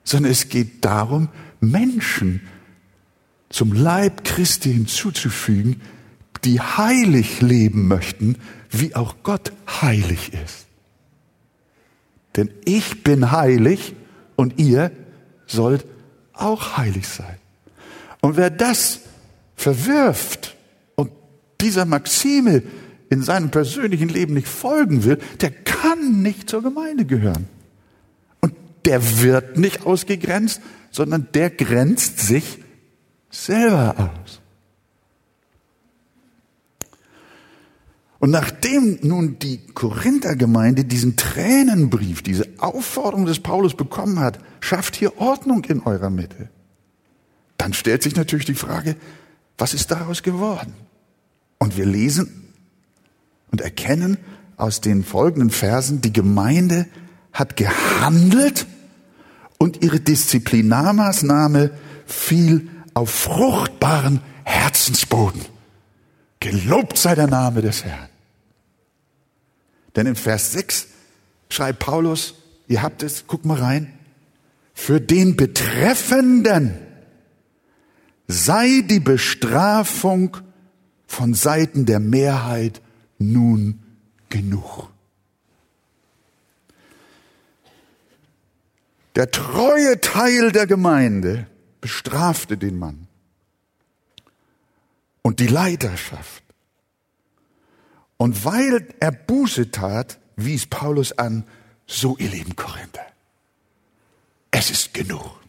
sondern 0.03 0.31
es 0.31 0.49
geht 0.49 0.83
darum, 0.83 1.29
Menschen 1.59 2.41
zum 3.49 3.73
Leib 3.73 4.23
Christi 4.23 4.73
hinzuzufügen, 4.73 5.81
die 6.43 6.59
heilig 6.59 7.41
leben 7.41 7.87
möchten, 7.87 8.37
wie 8.69 8.95
auch 8.95 9.15
Gott 9.23 9.51
heilig 9.81 10.33
ist. 10.33 10.67
Denn 12.35 12.49
ich 12.65 13.03
bin 13.03 13.31
heilig 13.31 13.95
und 14.35 14.59
ihr 14.59 14.91
sollt 15.47 15.85
auch 16.33 16.77
heilig 16.77 17.07
sein. 17.07 17.37
Und 18.21 18.37
wer 18.37 18.49
das 18.49 18.99
verwirft 19.55 20.55
und 20.95 21.11
dieser 21.61 21.85
Maxime 21.85 22.61
in 23.09 23.23
seinem 23.23 23.49
persönlichen 23.49 24.09
Leben 24.09 24.33
nicht 24.33 24.47
folgen 24.47 25.03
will, 25.03 25.17
der 25.41 25.51
kann 25.51 26.21
nicht 26.21 26.49
zur 26.49 26.61
Gemeinde 26.61 27.05
gehören. 27.05 27.47
Und 28.41 28.53
der 28.85 29.21
wird 29.21 29.57
nicht 29.57 29.85
ausgegrenzt, 29.85 30.61
sondern 30.91 31.27
der 31.33 31.49
grenzt 31.49 32.19
sich 32.19 32.59
selber 33.29 33.95
aus. 33.97 34.41
Und 38.19 38.31
nachdem 38.31 38.99
nun 39.03 39.37
die 39.39 39.59
Korinthergemeinde 39.73 40.85
diesen 40.85 41.17
Tränenbrief, 41.17 42.23
diese 42.23 42.47
Aufforderung 42.57 43.25
des 43.25 43.39
Paulus 43.39 43.75
bekommen 43.75 44.19
hat, 44.19 44.39
schafft 44.59 44.95
hier 44.95 45.19
Ordnung 45.19 45.63
in 45.65 45.81
eurer 45.81 46.09
Mitte, 46.09 46.49
dann 47.57 47.73
stellt 47.73 48.03
sich 48.03 48.15
natürlich 48.15 48.45
die 48.45 48.55
Frage, 48.55 48.95
was 49.57 49.73
ist 49.73 49.91
daraus 49.91 50.23
geworden? 50.23 50.73
Und 51.59 51.77
wir 51.77 51.85
lesen 51.85 52.53
und 53.51 53.61
erkennen 53.61 54.17
aus 54.57 54.81
den 54.81 55.03
folgenden 55.03 55.49
Versen, 55.49 56.01
die 56.01 56.13
Gemeinde 56.13 56.87
hat 57.33 57.55
gehandelt 57.55 58.65
und 59.59 59.83
ihre 59.83 59.99
Disziplinarmaßnahme 59.99 61.71
fiel 62.05 62.69
auf 62.97 63.11
fruchtbaren 63.11 64.21
Herzensboden. 64.43 65.45
Gelobt 66.39 66.97
sei 66.97 67.13
der 67.13 67.27
Name 67.27 67.61
des 67.61 67.85
Herrn. 67.85 68.09
Denn 69.95 70.07
in 70.07 70.15
Vers 70.15 70.53
6 70.53 70.87
schreibt 71.49 71.77
Paulus, 71.77 72.33
ihr 72.67 72.81
habt 72.81 73.03
es, 73.03 73.25
guck 73.27 73.45
mal 73.45 73.59
rein, 73.59 73.93
für 74.73 74.99
den 74.99 75.35
Betreffenden 75.35 76.79
sei 78.27 78.81
die 78.83 78.99
Bestrafung 78.99 80.37
von 81.05 81.35
Seiten 81.35 81.85
der 81.85 81.99
Mehrheit 81.99 82.81
nun 83.19 83.79
genug. 84.29 84.89
Der 89.15 89.29
treue 89.29 90.01
Teil 90.01 90.51
der 90.51 90.65
Gemeinde 90.65 91.47
bestrafte 91.87 92.57
den 92.57 92.77
Mann 92.77 93.07
und 95.21 95.39
die 95.39 95.47
Leiterschaft. 95.47 96.43
Und 98.17 98.43
weil 98.43 98.93
er 98.99 99.13
Buße 99.13 99.71
tat, 99.71 100.19
wies 100.35 100.65
Paulus 100.65 101.17
an, 101.17 101.45
so 101.85 102.17
ihr 102.17 102.27
lieben 102.27 102.57
Korinther, 102.57 103.05
es 104.51 104.69
ist 104.69 104.93
genug. 104.93 105.39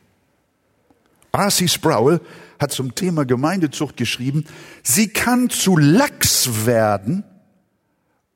R.C. 1.33 1.67
Sproul 1.67 2.21
hat 2.61 2.71
zum 2.71 2.95
Thema 2.95 3.25
Gemeindezucht 3.25 3.97
geschrieben, 3.97 4.45
sie 4.85 5.09
kann 5.09 5.51
zu 5.51 5.77
lax 5.77 6.67
werden 6.67 7.25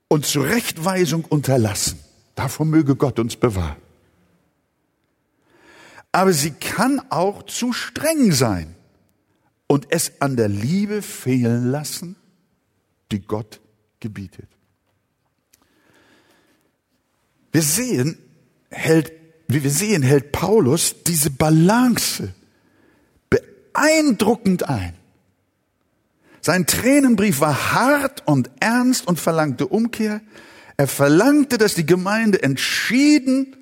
und 0.09 0.27
Zurechtweisung 0.27 1.25
unterlassen. 1.25 2.01
Davor 2.35 2.67
möge 2.67 2.97
Gott 2.97 3.21
uns 3.21 3.37
bewahren 3.37 3.82
aber 6.13 6.35
sie 6.35 6.51
kann 6.51 7.01
auch 7.09 7.45
zu 7.45 7.73
streng 7.73 8.33
sein 8.33 8.75
und 9.67 9.87
es 9.89 10.21
an 10.21 10.37
der 10.37 10.49
Liebe 10.49 11.01
fehlen 11.01 11.71
lassen, 11.71 12.17
die 13.11 13.21
Gott 13.21 13.61
gebietet. 13.99 14.49
Wir 17.51 17.63
sehen, 17.63 18.19
hält, 18.71 19.13
wie 19.49 19.63
wir 19.63 19.71
sehen, 19.71 20.03
hält 20.03 20.33
Paulus 20.33 21.03
diese 21.05 21.31
Balance 21.31 22.35
beeindruckend 23.31 24.69
ein. 24.69 24.95
Sein 26.43 26.67
Tränenbrief 26.67 27.41
war 27.41 27.73
hart 27.73 28.27
und 28.27 28.51
ernst 28.61 29.07
und 29.07 29.21
verlangte 29.21 29.69
Umkehr. 29.69 30.21
Er 30.77 30.89
verlangte, 30.89 31.57
dass 31.57 31.75
die 31.75 31.87
Gemeinde 31.87 32.43
entschieden 32.43 33.57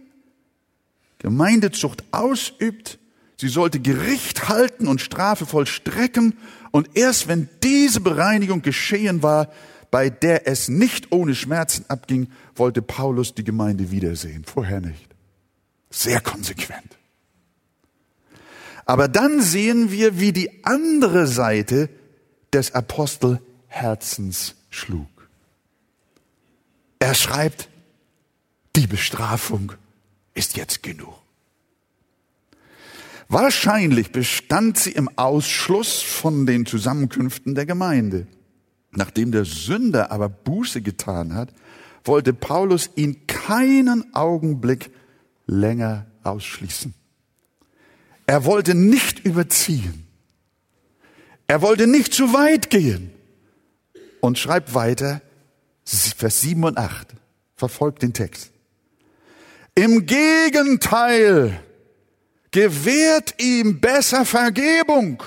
Gemeindezucht 1.21 2.03
ausübt. 2.11 2.99
Sie 3.37 3.49
sollte 3.49 3.79
Gericht 3.81 4.49
halten 4.49 4.89
und 4.89 5.01
Strafe 5.01 5.47
vollstrecken. 5.47 6.37
Und 6.73 6.91
erst 6.95 7.29
wenn 7.29 7.49
diese 7.63 8.01
Bereinigung 8.01 8.63
geschehen 8.63 9.23
war, 9.23 9.49
bei 9.91 10.11
der 10.11 10.47
es 10.47 10.69
nicht 10.69 11.13
ohne 11.13 11.35
Schmerzen 11.35 11.85
abging, 11.89 12.29
wollte 12.55 12.83
Paulus 12.83 13.35
die 13.35 13.45
Gemeinde 13.45 13.91
wiedersehen. 13.91 14.45
Vorher 14.45 14.81
nicht. 14.81 15.09
Sehr 15.91 16.21
konsequent. 16.21 16.97
Aber 18.87 19.09
dann 19.09 19.41
sehen 19.41 19.91
wir, 19.91 20.19
wie 20.19 20.33
die 20.33 20.65
andere 20.65 21.27
Seite 21.27 21.89
des 22.53 22.75
Apostelherzens 22.75 24.57
schlug. 24.71 25.07
Er 26.99 27.15
schreibt, 27.15 27.69
die 28.77 28.87
Bestrafung 28.87 29.73
ist 30.35 30.57
jetzt 30.57 30.83
genug. 30.83 31.15
Wahrscheinlich 33.29 34.11
bestand 34.11 34.77
sie 34.77 34.91
im 34.91 35.09
Ausschluss 35.17 36.03
von 36.03 36.47
den 36.47 36.67
Zusammenkünften 36.67 37.55
der 37.55 37.65
Gemeinde. 37.65 38.27
Nachdem 38.91 39.31
der 39.31 39.45
Sünder 39.45 40.11
aber 40.11 40.29
Buße 40.29 40.83
getan 40.83 41.35
hat, 41.35 41.55
wollte 42.05 42.33
Paulus 42.33 42.91
ihn 42.97 43.27
keinen 43.29 44.15
Augenblick 44.15 44.91
länger 45.47 46.07
ausschließen. 46.25 46.95
Er 48.27 48.45
wollte 48.45 48.75
nicht 48.75 49.21
überziehen. 49.21 50.07
Er 51.47 51.63
wollte 51.63 51.87
nicht 51.87 52.13
zu 52.13 52.33
weit 52.33 52.71
gehen. 52.71 53.13
Und 54.21 54.39
schreibt 54.39 54.75
weiter, 54.75 55.23
Vers 55.85 56.41
7 56.43 56.63
und 56.65 56.79
8, 56.79 57.09
verfolgt 57.57 58.03
den 58.03 58.13
Text. 58.13 58.53
Im 59.75 60.07
Gegenteil 60.07 61.65
gewährt 62.51 63.41
ihm 63.41 63.81
besser 63.81 64.25
Vergebung 64.25 65.23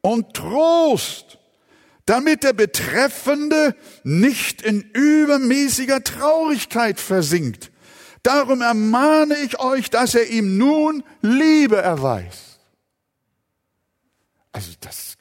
und 0.00 0.34
Trost, 0.34 1.38
damit 2.06 2.44
der 2.44 2.52
Betreffende 2.52 3.76
nicht 4.04 4.62
in 4.62 4.82
übermäßiger 4.82 6.02
Traurigkeit 6.04 7.00
versinkt. 7.00 7.70
Darum 8.22 8.60
ermahne 8.60 9.36
ich 9.38 9.58
euch, 9.58 9.90
dass 9.90 10.14
er 10.14 10.28
ihm 10.28 10.56
nun 10.56 11.02
Liebe 11.22 11.76
erweist. 11.76 12.60
Also 14.52 14.72
das 14.80 15.16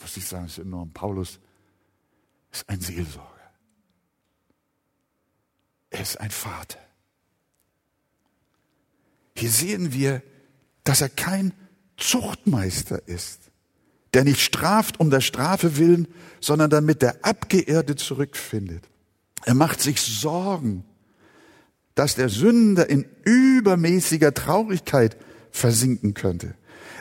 muss 0.00 0.16
ich 0.16 0.26
sagen, 0.26 0.46
ist 0.46 0.58
enorm. 0.58 0.92
Paulus 0.92 1.38
ist 2.52 2.68
ein 2.68 2.80
Seelsorger. 2.80 3.30
Er 5.90 6.00
ist 6.00 6.20
ein 6.20 6.30
Vater. 6.30 6.83
Hier 9.36 9.50
sehen 9.50 9.92
wir, 9.92 10.22
dass 10.84 11.00
er 11.00 11.08
kein 11.08 11.52
Zuchtmeister 11.96 13.06
ist, 13.06 13.40
der 14.12 14.24
nicht 14.24 14.40
straft 14.40 15.00
um 15.00 15.10
der 15.10 15.20
Strafe 15.20 15.76
willen, 15.76 16.08
sondern 16.40 16.70
damit 16.70 17.02
der 17.02 17.24
Abgeirrte 17.24 17.96
zurückfindet. 17.96 18.84
Er 19.44 19.54
macht 19.54 19.80
sich 19.80 20.00
Sorgen, 20.00 20.84
dass 21.94 22.14
der 22.14 22.28
Sünder 22.28 22.88
in 22.88 23.06
übermäßiger 23.24 24.34
Traurigkeit 24.34 25.16
versinken 25.50 26.14
könnte. 26.14 26.54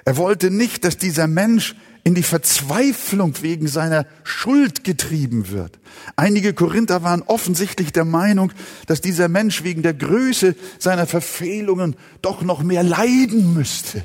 Er 0.06 0.18
wollte 0.18 0.52
nicht, 0.52 0.84
dass 0.86 0.98
dieser 0.98 1.28
Mensch 1.28 1.76
in 2.04 2.16
die 2.16 2.24
Verzweiflung 2.24 3.42
wegen 3.42 3.68
seiner 3.68 4.06
Schuld 4.24 4.84
getrieben 4.84 5.50
wird. 5.50 5.80
Einige 6.16 6.54
Korinther 6.54 7.02
waren 7.02 7.22
offensichtlich 7.22 7.94
der 7.94 8.04
Meinung, 8.04 8.52
dass 8.88 9.00
dieser 9.00 9.30
Mensch 9.30 9.64
wegen 9.64 9.84
der 9.84 9.94
Größe 9.94 10.56
seiner 10.80 11.08
Verfehlungen 11.08 11.96
doch 12.22 12.42
noch 12.42 12.62
mehr 12.62 12.84
leiden 12.84 13.54
müsste. 13.54 14.04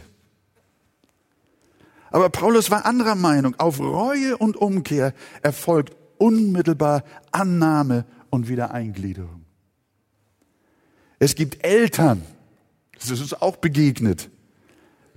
Aber 2.10 2.30
Paulus 2.30 2.70
war 2.70 2.86
anderer 2.86 3.16
Meinung. 3.16 3.54
Auf 3.58 3.80
Reue 3.80 4.36
und 4.36 4.56
Umkehr 4.56 5.12
erfolgt 5.42 5.94
unmittelbar 6.18 7.04
Annahme 7.32 8.04
und 8.30 8.48
Wiedereingliederung. 8.48 9.44
Es 11.18 11.34
gibt 11.34 11.64
Eltern, 11.64 12.22
das 12.98 13.10
ist 13.10 13.20
uns 13.20 13.34
auch 13.34 13.56
begegnet, 13.56 14.30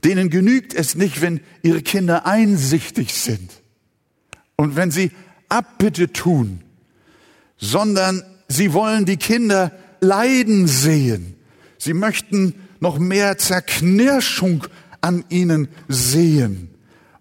denen 0.03 0.29
genügt 0.29 0.73
es 0.73 0.95
nicht, 0.95 1.21
wenn 1.21 1.41
ihre 1.61 1.81
Kinder 1.81 2.25
einsichtig 2.25 3.13
sind 3.13 3.51
und 4.55 4.75
wenn 4.75 4.91
sie 4.91 5.11
Abbitte 5.49 6.11
tun, 6.11 6.61
sondern 7.57 8.23
sie 8.47 8.73
wollen 8.73 9.05
die 9.05 9.17
Kinder 9.17 9.71
leiden 9.99 10.67
sehen. 10.67 11.35
Sie 11.77 11.93
möchten 11.93 12.55
noch 12.79 12.99
mehr 12.99 13.37
Zerknirschung 13.37 14.65
an 15.01 15.25
ihnen 15.29 15.67
sehen. 15.87 16.69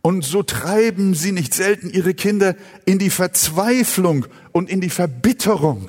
Und 0.03 0.25
so 0.25 0.43
treiben 0.43 1.14
sie 1.14 1.33
nicht 1.33 1.53
selten 1.53 1.90
ihre 1.90 2.14
Kinder 2.14 2.57
in 2.87 2.99
die 2.99 3.11
Verzweiflung 3.11 4.27
und 4.53 4.71
in 4.71 4.81
die 4.81 4.90
Verbitterung. 4.90 5.88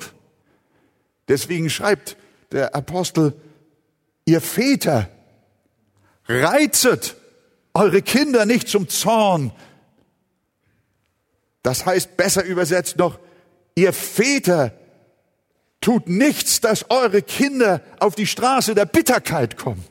Deswegen 1.28 1.70
schreibt 1.70 2.16
der 2.50 2.74
Apostel, 2.74 3.34
ihr 4.26 4.42
Väter, 4.42 5.08
reizet 6.28 7.16
eure 7.74 8.02
Kinder 8.02 8.46
nicht 8.46 8.68
zum 8.68 8.88
Zorn. 8.88 9.52
Das 11.62 11.86
heißt 11.86 12.16
besser 12.16 12.44
übersetzt 12.44 12.96
noch, 12.96 13.18
ihr 13.74 13.92
Väter, 13.92 14.72
tut 15.80 16.08
nichts, 16.08 16.60
dass 16.60 16.90
eure 16.90 17.22
Kinder 17.22 17.82
auf 17.98 18.14
die 18.14 18.26
Straße 18.26 18.74
der 18.74 18.86
Bitterkeit 18.86 19.56
kommen, 19.56 19.84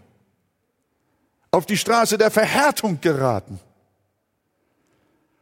auf 1.52 1.66
die 1.66 1.78
Straße 1.78 2.18
der 2.18 2.32
Verhärtung 2.32 3.02
geraten. 3.02 3.60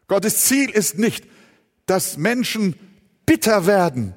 Gottes 0.07 0.45
Ziel 0.45 0.71
ist 0.71 0.97
nicht, 0.97 1.25
dass 1.85 2.17
Menschen 2.17 2.75
bitter 3.25 3.67
werden 3.67 4.15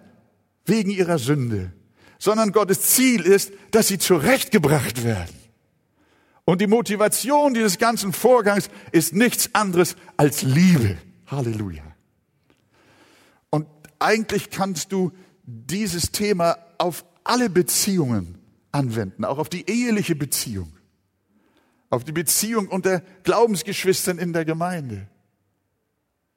wegen 0.64 0.90
ihrer 0.90 1.18
Sünde, 1.18 1.72
sondern 2.18 2.52
Gottes 2.52 2.80
Ziel 2.80 3.22
ist, 3.22 3.52
dass 3.70 3.88
sie 3.88 3.98
zurechtgebracht 3.98 5.04
werden. 5.04 5.41
Und 6.44 6.60
die 6.60 6.66
Motivation 6.66 7.54
dieses 7.54 7.78
ganzen 7.78 8.12
Vorgangs 8.12 8.68
ist 8.90 9.14
nichts 9.14 9.54
anderes 9.54 9.96
als 10.16 10.42
Liebe. 10.42 10.98
Halleluja. 11.26 11.84
Und 13.50 13.66
eigentlich 13.98 14.50
kannst 14.50 14.92
du 14.92 15.12
dieses 15.44 16.10
Thema 16.10 16.58
auf 16.78 17.04
alle 17.24 17.48
Beziehungen 17.48 18.38
anwenden, 18.72 19.24
auch 19.24 19.38
auf 19.38 19.48
die 19.48 19.68
eheliche 19.68 20.16
Beziehung, 20.16 20.72
auf 21.90 22.04
die 22.04 22.12
Beziehung 22.12 22.68
unter 22.68 23.00
Glaubensgeschwistern 23.22 24.18
in 24.18 24.32
der 24.32 24.44
Gemeinde. 24.44 25.08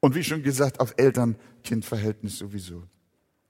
Und 0.00 0.14
wie 0.14 0.22
schon 0.22 0.42
gesagt, 0.42 0.78
auf 0.78 0.94
Eltern-Kind-Verhältnis 0.98 2.38
sowieso. 2.38 2.84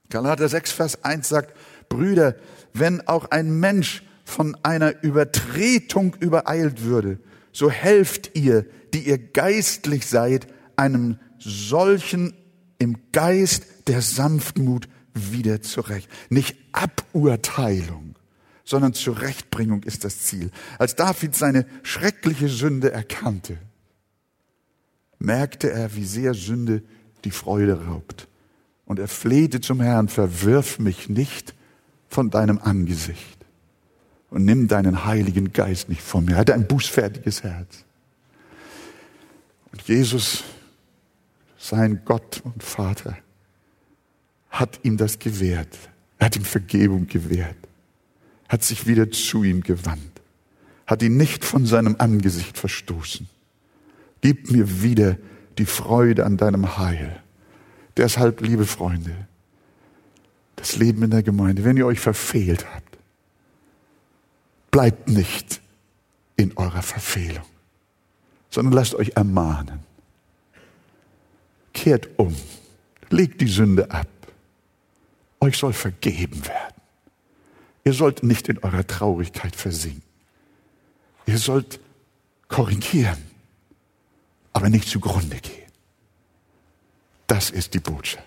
Galater 0.09 0.47
6, 0.47 0.71
Vers 0.71 1.03
1 1.03 1.27
sagt, 1.27 1.55
Brüder, 1.89 2.35
wenn 2.73 3.07
auch 3.07 3.29
ein 3.29 3.59
Mensch 3.59 4.03
von 4.27 4.57
einer 4.61 5.03
Übertretung 5.03 6.13
übereilt 6.19 6.83
würde, 6.83 7.17
so 7.53 7.71
helft 7.71 8.31
ihr, 8.37 8.65
die 8.93 9.07
ihr 9.07 9.17
geistlich 9.17 10.05
seid, 10.05 10.47
einem 10.75 11.17
solchen 11.39 12.33
im 12.77 12.97
Geist 13.13 13.63
der 13.87 14.01
Sanftmut 14.01 14.89
wieder 15.13 15.61
zurecht. 15.61 16.09
Nicht 16.29 16.57
Aburteilung, 16.73 18.15
sondern 18.65 18.93
Zurechtbringung 18.93 19.83
ist 19.83 20.03
das 20.03 20.19
Ziel. 20.19 20.51
Als 20.77 20.95
David 20.95 21.33
seine 21.33 21.65
schreckliche 21.83 22.49
Sünde 22.49 22.91
erkannte, 22.91 23.57
merkte 25.19 25.71
er, 25.71 25.95
wie 25.95 26.05
sehr 26.05 26.33
Sünde 26.33 26.83
die 27.23 27.31
Freude 27.31 27.85
raubt. 27.85 28.27
Und 28.83 28.99
er 28.99 29.07
flehte 29.07 29.61
zum 29.61 29.79
Herrn, 29.79 30.09
verwirf 30.09 30.79
mich 30.79 31.07
nicht 31.07 31.55
von 32.09 32.29
deinem 32.29 32.59
Angesicht 32.59 33.36
und 34.29 34.45
nimm 34.45 34.67
deinen 34.67 35.05
Heiligen 35.05 35.53
Geist 35.53 35.89
nicht 35.89 36.01
von 36.01 36.25
mir. 36.25 36.33
Er 36.33 36.37
hatte 36.39 36.53
ein 36.53 36.67
bußfertiges 36.67 37.43
Herz. 37.43 37.85
Und 39.71 39.81
Jesus, 39.83 40.43
sein 41.57 42.01
Gott 42.05 42.41
und 42.43 42.63
Vater, 42.63 43.17
hat 44.49 44.79
ihm 44.83 44.97
das 44.97 45.19
gewährt. 45.19 45.77
Er 46.19 46.27
hat 46.27 46.35
ihm 46.35 46.45
Vergebung 46.45 47.07
gewährt, 47.07 47.57
hat 48.47 48.63
sich 48.63 48.87
wieder 48.87 49.11
zu 49.11 49.43
ihm 49.43 49.61
gewandt, 49.61 50.21
hat 50.87 51.03
ihn 51.03 51.15
nicht 51.15 51.45
von 51.45 51.65
seinem 51.65 51.95
Angesicht 51.99 52.57
verstoßen 52.57 53.29
Gib 54.21 54.51
mir 54.51 54.81
wieder 54.81 55.17
die 55.57 55.65
Freude 55.65 56.25
an 56.25 56.37
deinem 56.37 56.77
Heil. 56.77 57.21
Deshalb, 57.95 58.41
liebe 58.41 58.65
Freunde, 58.65 59.27
das 60.55 60.77
Leben 60.77 61.03
in 61.03 61.11
der 61.11 61.23
Gemeinde, 61.23 61.63
wenn 61.63 61.77
ihr 61.77 61.85
euch 61.85 61.99
verfehlt 61.99 62.65
habt, 62.73 62.86
bleibt 64.77 65.09
nicht 65.09 65.59
in 66.35 66.55
eurer 66.55 66.83
Verfehlung, 66.83 67.47
sondern 68.51 68.73
lasst 68.73 68.93
euch 68.93 69.13
ermahnen. 69.15 69.79
Kehrt 71.73 72.07
um, 72.19 72.35
legt 73.09 73.41
die 73.41 73.47
Sünde 73.47 73.89
ab. 73.89 74.07
Euch 75.39 75.57
soll 75.57 75.73
vergeben 75.73 76.45
werden. 76.45 76.75
Ihr 77.85 77.93
sollt 77.93 78.21
nicht 78.21 78.49
in 78.49 78.59
eurer 78.59 78.85
Traurigkeit 78.85 79.55
versinken. 79.55 80.03
Ihr 81.25 81.39
sollt 81.39 81.79
korrigieren 82.47 83.17
aber 84.53 84.69
nicht 84.69 84.87
zugrunde 84.87 85.37
gehen. 85.37 85.71
Das 87.25 87.49
ist 87.49 87.73
die 87.73 87.79
Botschaft. 87.79 88.23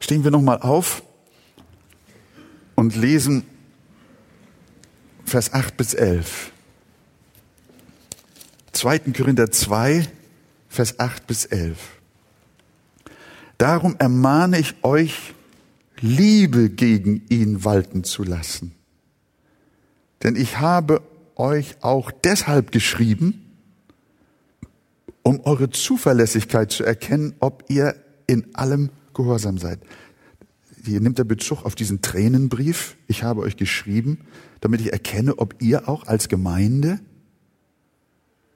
Stehen 0.00 0.22
wir 0.22 0.30
nochmal 0.30 0.60
auf 0.60 1.02
und 2.76 2.94
lesen 2.94 3.42
Vers 5.24 5.52
8 5.52 5.76
bis 5.76 5.94
11. 5.94 6.52
2. 8.72 8.98
Korinther 9.16 9.50
2, 9.50 10.06
Vers 10.68 11.00
8 11.00 11.26
bis 11.26 11.46
11. 11.46 11.76
Darum 13.58 13.96
ermahne 13.98 14.60
ich 14.60 14.74
euch, 14.84 15.34
Liebe 16.00 16.68
gegen 16.68 17.24
ihn 17.30 17.64
walten 17.64 18.04
zu 18.04 18.22
lassen. 18.22 18.72
Denn 20.22 20.36
ich 20.36 20.58
habe 20.60 21.00
euch 21.36 21.76
auch 21.80 22.10
deshalb 22.10 22.70
geschrieben, 22.70 23.42
um 25.22 25.40
eure 25.40 25.70
Zuverlässigkeit 25.70 26.70
zu 26.70 26.84
erkennen, 26.84 27.34
ob 27.40 27.64
ihr 27.68 27.96
in 28.26 28.54
allem 28.54 28.90
gehorsam 29.14 29.58
seid. 29.58 29.80
Hier 30.86 31.00
nimmt 31.00 31.18
er 31.18 31.24
Bezug 31.24 31.64
auf 31.64 31.74
diesen 31.74 32.00
Tränenbrief. 32.00 32.96
Ich 33.08 33.22
habe 33.22 33.42
euch 33.42 33.56
geschrieben, 33.56 34.20
damit 34.60 34.80
ich 34.80 34.92
erkenne, 34.92 35.38
ob 35.38 35.60
ihr 35.60 35.88
auch 35.88 36.06
als 36.06 36.28
Gemeinde 36.28 37.00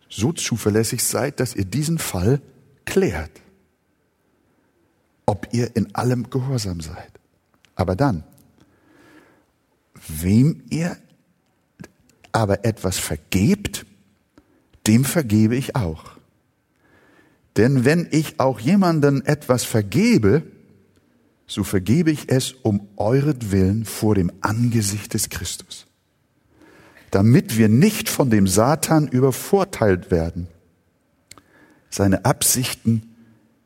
so 0.09 0.33
zuverlässig 0.33 1.03
seid, 1.03 1.41
dass 1.41 1.55
ihr 1.55 1.65
diesen 1.65 1.99
Fall 1.99 2.41
klärt. 2.85 3.31
Ob 5.27 5.49
ihr 5.53 5.77
in 5.77 5.95
allem 5.95 6.31
gehorsam 6.31 6.81
seid. 6.81 7.13
Aber 7.75 7.97
dann, 7.97 8.25
wem 10.09 10.63
ihr 10.71 10.97
aber 12.33 12.65
etwas 12.65 12.99
vergebt, 12.99 13.87
dem 14.87 15.05
vergebe 15.05 15.57
ich 15.57 15.77
auch. 15.77 16.13
Denn 17.57 17.85
wenn 17.85 18.09
ich 18.11 18.39
auch 18.41 18.61
jemanden 18.61 19.25
etwas 19.27 19.65
vergebe, 19.65 20.43
so 21.51 21.65
vergebe 21.65 22.13
ich 22.13 22.31
es 22.31 22.53
um 22.53 22.87
euretwillen 22.97 23.85
vor 23.85 24.15
dem 24.15 24.31
Angesicht 24.41 25.15
des 25.15 25.31
Christus, 25.31 25.87
damit 27.11 27.59
wir 27.59 27.69
nicht 27.69 28.09
von 28.09 28.31
dem 28.31 28.47
Satan 28.47 29.09
übervorteilt 29.09 30.13
werden. 30.13 30.47
Seine 31.91 32.25
Absichten 32.25 33.17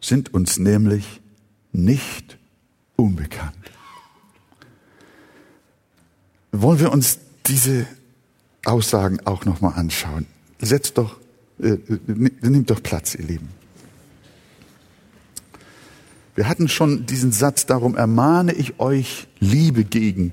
sind 0.01 0.33
uns 0.33 0.59
nämlich 0.59 1.21
nicht 1.73 2.39
unbekannt. 2.97 3.55
Wollen 6.53 6.81
wir 6.81 6.91
uns 6.91 7.19
diese 7.47 7.87
Aussagen 8.65 9.21
auch 9.27 9.45
noch 9.45 9.61
mal 9.61 9.73
anschauen? 9.73 10.25
Setzt 10.59 10.97
doch, 10.97 11.21
äh, 11.59 11.73
äh 11.73 11.99
nimmt 12.41 12.71
doch 12.71 12.83
Platz, 12.83 13.15
ihr 13.15 13.27
Lieben. 13.27 13.64
Wir 16.35 16.49
hatten 16.49 16.69
schon 16.69 17.07
diesen 17.07 17.33
Satz, 17.33 17.67
darum 17.67 17.97
ermahne 17.97 18.53
ich 18.53 18.81
euch 18.81 19.29
Liebe 19.39 19.85
gegen 19.85 20.33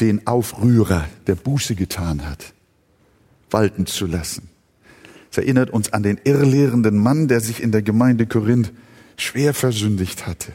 den 0.00 0.26
Aufrührer, 0.26 1.06
der 1.26 1.34
Buße 1.34 1.74
getan 1.74 2.26
hat, 2.28 2.54
walten 3.50 3.86
zu 3.86 4.06
lassen. 4.06 4.48
Es 5.30 5.36
erinnert 5.36 5.70
uns 5.70 5.92
an 5.92 6.02
den 6.02 6.18
irrlehrenden 6.24 6.96
Mann, 6.96 7.28
der 7.28 7.40
sich 7.40 7.62
in 7.62 7.72
der 7.72 7.82
Gemeinde 7.82 8.26
Korinth 8.26 8.72
schwer 9.16 9.52
versündigt 9.52 10.26
hatte. 10.26 10.52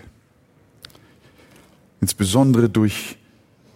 Insbesondere 2.02 2.70
durch 2.70 3.18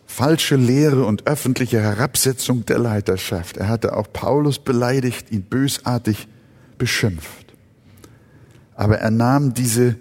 falsche 0.08 0.56
Lehre 0.56 1.06
und 1.06 1.28
öffentliche 1.28 1.80
Herabsetzung 1.82 2.66
der 2.66 2.80
Leiterschaft. 2.80 3.58
Er 3.58 3.68
hatte 3.68 3.96
auch 3.96 4.12
Paulus 4.12 4.58
beleidigt, 4.58 5.32
ihn 5.32 5.44
bösartig 5.44 6.28
beschimpft. 6.78 7.54
Aber 8.76 8.98
er 9.00 9.12
nahm 9.12 9.54
diese 9.54 9.98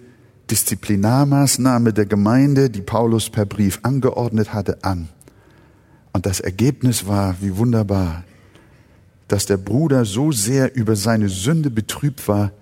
Disziplinarmaßnahme 0.51 1.93
der 1.93 2.07
Gemeinde, 2.07 2.71
die 2.71 2.83
Paulus 2.83 3.31
per 3.31 3.47
Brief 3.47 3.81
angeordnet 3.83 4.53
hatte, 4.53 4.85
an. 4.85 5.09
Und 6.13 6.27
das 6.27 6.41
Ergebnis 6.41 7.07
war, 7.07 7.37
wie 7.41 7.57
wunderbar, 7.57 8.25
dass 9.29 9.47
der 9.47 9.57
Bruder 9.57 10.05
so 10.05 10.33
sehr 10.33 10.75
über 10.77 10.97
seine 10.97 11.29
Sünde 11.29 11.71
betrübt 11.71 12.29
war, 12.29 12.53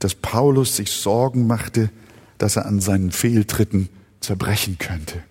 dass 0.00 0.14
Paulus 0.14 0.76
sich 0.76 0.90
Sorgen 0.90 1.46
machte, 1.46 1.90
dass 2.38 2.56
er 2.56 2.66
an 2.66 2.80
seinen 2.80 3.12
Fehltritten 3.12 3.88
zerbrechen 4.20 4.78
könnte. 4.78 5.22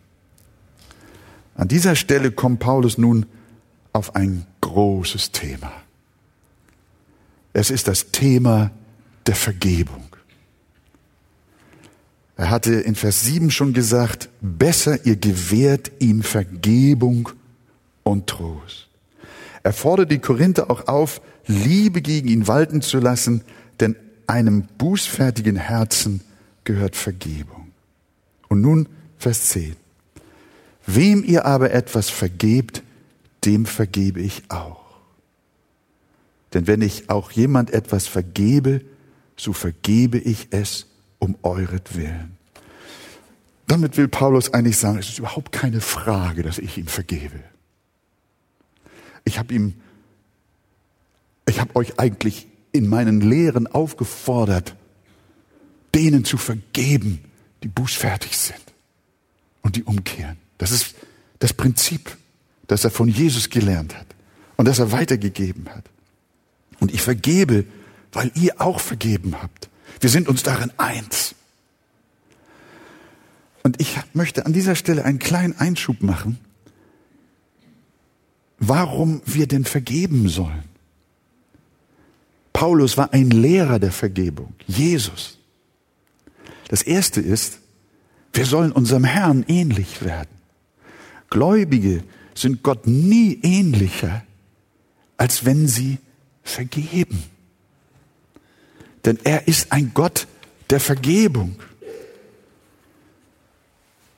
An 1.56 1.68
dieser 1.68 1.96
Stelle 1.96 2.32
kommt 2.32 2.60
Paulus 2.60 2.98
nun 2.98 3.26
auf 3.92 4.16
ein 4.16 4.46
großes 4.62 5.32
Thema. 5.32 5.72
Es 7.52 7.70
ist 7.70 7.88
das 7.88 8.12
Thema 8.12 8.72
der 9.28 9.36
Vergebung. 9.36 10.09
Er 12.40 12.52
hatte 12.52 12.74
in 12.74 12.96
Vers 12.96 13.26
7 13.26 13.52
schon 13.52 13.74
gesagt, 13.74 14.30
besser 14.40 15.06
ihr 15.06 15.18
gewährt 15.18 15.92
ihm 16.00 16.24
Vergebung 16.24 17.28
und 18.04 18.28
Trost. 18.28 18.88
Er 19.62 19.74
fordert 19.74 20.10
die 20.10 20.20
Korinther 20.20 20.72
auch 20.72 20.88
auf, 20.88 21.20
Liebe 21.48 22.02
gegen 22.02 22.30
ihn 22.30 22.48
walten 22.48 22.82
zu 22.82 23.00
lassen, 23.00 23.44
denn 23.82 23.98
einem 24.26 24.64
bußfertigen 24.78 25.58
Herzen 25.58 26.22
gehört 26.64 26.96
Vergebung. 26.96 27.74
Und 28.48 28.62
nun 28.62 28.88
Vers 29.18 29.50
10. 29.50 29.76
Wem 30.86 31.26
ihr 31.26 31.44
aber 31.44 31.72
etwas 31.72 32.10
vergebt, 32.10 32.84
dem 33.44 33.66
vergebe 33.66 34.22
ich 34.22 34.44
auch. 34.48 35.02
Denn 36.54 36.68
wenn 36.68 36.82
ich 36.82 37.10
auch 37.10 37.32
jemand 37.32 37.72
etwas 37.72 38.08
vergebe, 38.08 38.80
so 39.36 39.52
vergebe 39.52 40.18
ich 40.18 40.48
es 40.52 40.86
um 41.20 41.38
euretwillen. 41.44 42.38
Damit 43.68 43.98
will 43.98 44.08
Paulus 44.08 44.54
eigentlich 44.54 44.78
sagen, 44.78 44.98
es 44.98 45.10
ist 45.10 45.20
überhaupt 45.20 45.52
keine 45.52 45.80
Frage, 45.80 46.42
dass 46.42 46.58
ich 46.58 46.78
ihm 46.78 46.88
vergebe. 46.88 47.40
Ich 49.26 49.38
habe 49.38 49.54
ihm, 49.54 49.76
ich 51.48 51.60
habe 51.60 51.76
euch 51.76 52.00
eigentlich 52.00 52.48
in 52.72 52.88
meinen 52.88 53.22
Lehren 53.22 53.68
aufgefordert, 53.68 54.76
denen 55.94 56.26
zu 56.26 56.38
vergeben, 56.38 57.24
die 57.64 57.68
bußfertig 57.68 58.38
sind 58.38 58.74
und 59.62 59.76
die 59.76 59.84
umkehren. 59.84 60.38
Das 60.58 60.72
ist 60.72 60.96
das 61.40 61.54
Prinzip, 61.54 62.18
das 62.68 62.84
er 62.84 62.92
von 62.92 63.08
Jesus 63.08 63.50
gelernt 63.50 63.96
hat 63.96 64.08
und 64.58 64.68
das 64.68 64.80
er 64.80 64.92
weitergegeben 64.92 65.70
hat. 65.70 65.86
Und 66.80 66.94
ich 66.94 67.02
vergebe, 67.02 67.66
weil 68.12 68.32
ihr 68.36 68.60
auch 68.60 68.80
vergeben 68.80 69.36
habt. 69.42 69.69
Wir 70.00 70.10
sind 70.10 70.28
uns 70.28 70.44
darin 70.44 70.72
eins. 70.78 71.36
Und 73.64 73.82
ich 73.82 73.98
möchte 74.14 74.46
an 74.46 74.54
dieser 74.54 74.76
Stelle 74.76 75.04
einen 75.04 75.20
kleinen 75.20 75.58
Einschub 75.60 76.02
machen, 76.02 76.40
warum 78.58 79.22
wir 79.26 79.48
denn 79.48 79.66
vergeben 79.66 80.30
sollen. 80.30 80.64
Paulus 82.54 82.98
war 82.98 83.14
ein 83.14 83.30
Lehrer 83.30 83.80
der 83.80 83.92
Vergebung, 83.92 84.54
Jesus. 84.68 85.38
Das 86.68 86.82
erste 86.82 87.22
ist, 87.22 87.60
wir 88.34 88.46
sollen 88.46 88.72
unserem 88.72 89.06
Herrn 89.06 89.44
ähnlich 89.48 90.04
werden. 90.04 90.30
Gläubige 91.30 92.04
sind 92.36 92.64
Gott 92.64 92.88
nie 92.88 93.40
ähnlicher, 93.44 94.24
als 95.18 95.46
wenn 95.46 95.68
sie 95.68 95.98
vergeben. 96.44 97.24
Denn 99.06 99.18
er 99.24 99.48
ist 99.48 99.72
ein 99.72 99.92
Gott 99.94 100.28
der 100.70 100.80
Vergebung. 100.80 101.56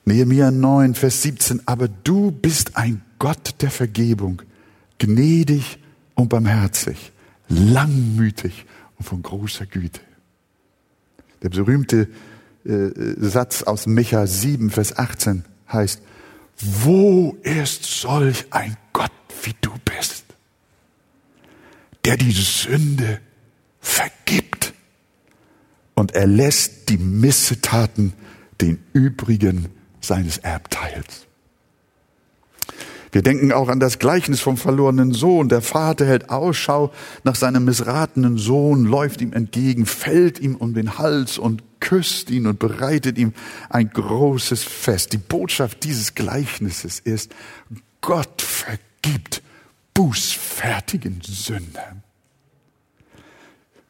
Nehemiah 0.04 0.50
9, 0.50 0.94
Vers 0.94 1.22
17, 1.22 1.62
aber 1.66 1.88
du 1.88 2.32
bist 2.32 2.76
ein 2.76 3.02
Gott 3.18 3.54
der 3.60 3.70
Vergebung, 3.70 4.42
gnädig 4.98 5.78
und 6.14 6.28
barmherzig, 6.28 7.12
langmütig 7.48 8.66
und 8.98 9.04
von 9.04 9.22
großer 9.22 9.66
Güte. 9.66 10.00
Der 11.42 11.50
berühmte 11.50 12.08
äh, 12.64 12.90
Satz 13.16 13.62
aus 13.62 13.86
Micha 13.86 14.26
7, 14.26 14.70
Vers 14.70 14.98
18 14.98 15.44
heißt, 15.72 16.02
wo 16.58 17.36
ist 17.42 17.84
solch 17.84 18.46
ein 18.50 18.76
Gott 18.92 19.10
wie 19.44 19.54
du 19.60 19.70
bist, 19.84 20.24
der 22.04 22.16
die 22.16 22.32
Sünde 22.32 23.20
vergibt 23.80 24.51
und 25.94 26.14
er 26.14 26.26
lässt 26.26 26.88
die 26.88 26.98
Missetaten 26.98 28.12
den 28.60 28.78
übrigen 28.92 29.68
seines 30.00 30.38
Erbteils. 30.38 31.26
Wir 33.12 33.20
denken 33.20 33.52
auch 33.52 33.68
an 33.68 33.78
das 33.78 33.98
Gleichnis 33.98 34.40
vom 34.40 34.56
verlorenen 34.56 35.12
Sohn. 35.12 35.50
Der 35.50 35.60
Vater 35.60 36.06
hält 36.06 36.30
Ausschau 36.30 36.92
nach 37.24 37.34
seinem 37.34 37.66
missratenen 37.66 38.38
Sohn, 38.38 38.86
läuft 38.86 39.20
ihm 39.20 39.34
entgegen, 39.34 39.84
fällt 39.84 40.38
ihm 40.38 40.56
um 40.56 40.72
den 40.72 40.96
Hals 40.96 41.36
und 41.36 41.62
küsst 41.78 42.30
ihn 42.30 42.46
und 42.46 42.58
bereitet 42.58 43.18
ihm 43.18 43.34
ein 43.68 43.90
großes 43.90 44.64
Fest. 44.64 45.12
Die 45.12 45.18
Botschaft 45.18 45.84
dieses 45.84 46.14
Gleichnisses 46.14 47.00
ist, 47.00 47.34
Gott 48.00 48.40
vergibt 48.40 49.42
bußfertigen 49.92 51.20
Sündern. 51.22 52.02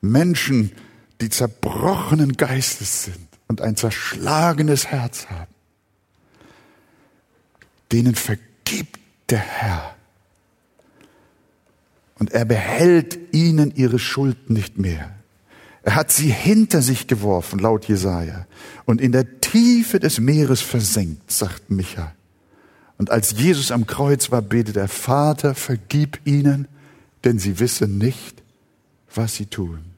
Menschen, 0.00 0.72
die 1.22 1.30
zerbrochenen 1.30 2.32
Geistes 2.32 3.04
sind 3.04 3.28
und 3.46 3.60
ein 3.60 3.76
zerschlagenes 3.76 4.88
Herz 4.88 5.26
haben, 5.30 5.54
denen 7.92 8.16
vergibt 8.16 8.98
der 9.30 9.38
Herr. 9.38 9.94
Und 12.18 12.32
er 12.32 12.44
behält 12.44 13.18
ihnen 13.32 13.72
ihre 13.74 14.00
Schuld 14.00 14.50
nicht 14.50 14.78
mehr. 14.78 15.14
Er 15.84 15.94
hat 15.94 16.10
sie 16.10 16.28
hinter 16.28 16.82
sich 16.82 17.06
geworfen, 17.06 17.58
laut 17.58 17.86
Jesaja, 17.86 18.46
und 18.84 19.00
in 19.00 19.12
der 19.12 19.40
Tiefe 19.40 20.00
des 20.00 20.18
Meeres 20.18 20.60
versenkt, 20.60 21.30
sagt 21.30 21.70
Micha. 21.70 22.12
Und 22.98 23.10
als 23.10 23.32
Jesus 23.32 23.70
am 23.70 23.86
Kreuz 23.86 24.30
war, 24.30 24.42
betet 24.42 24.76
der 24.76 24.88
Vater, 24.88 25.54
vergib 25.54 26.20
ihnen, 26.24 26.68
denn 27.24 27.38
sie 27.38 27.60
wissen 27.60 27.98
nicht, 27.98 28.42
was 29.14 29.36
sie 29.36 29.46
tun. 29.46 29.91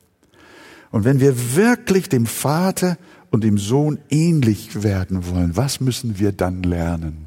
Und 0.94 1.02
wenn 1.02 1.18
wir 1.18 1.56
wirklich 1.56 2.08
dem 2.08 2.24
Vater 2.24 2.98
und 3.32 3.42
dem 3.42 3.58
Sohn 3.58 3.98
ähnlich 4.10 4.84
werden 4.84 5.28
wollen, 5.28 5.56
was 5.56 5.80
müssen 5.80 6.20
wir 6.20 6.30
dann 6.30 6.62
lernen? 6.62 7.26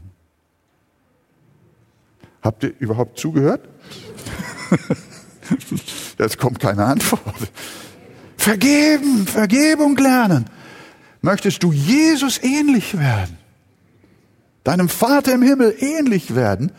Habt 2.42 2.64
ihr 2.64 2.72
überhaupt 2.80 3.20
zugehört? 3.20 3.68
Jetzt 6.18 6.38
kommt 6.38 6.62
keine 6.62 6.86
Antwort. 6.86 7.22
Vergeben, 8.38 9.28
Vergebung 9.28 9.98
lernen. 9.98 10.46
Möchtest 11.20 11.62
du 11.62 11.74
Jesus 11.74 12.42
ähnlich 12.42 12.98
werden, 12.98 13.38
deinem 14.64 14.88
Vater 14.88 15.34
im 15.34 15.42
Himmel 15.42 15.76
ähnlich 15.78 16.36
werden, 16.36 16.72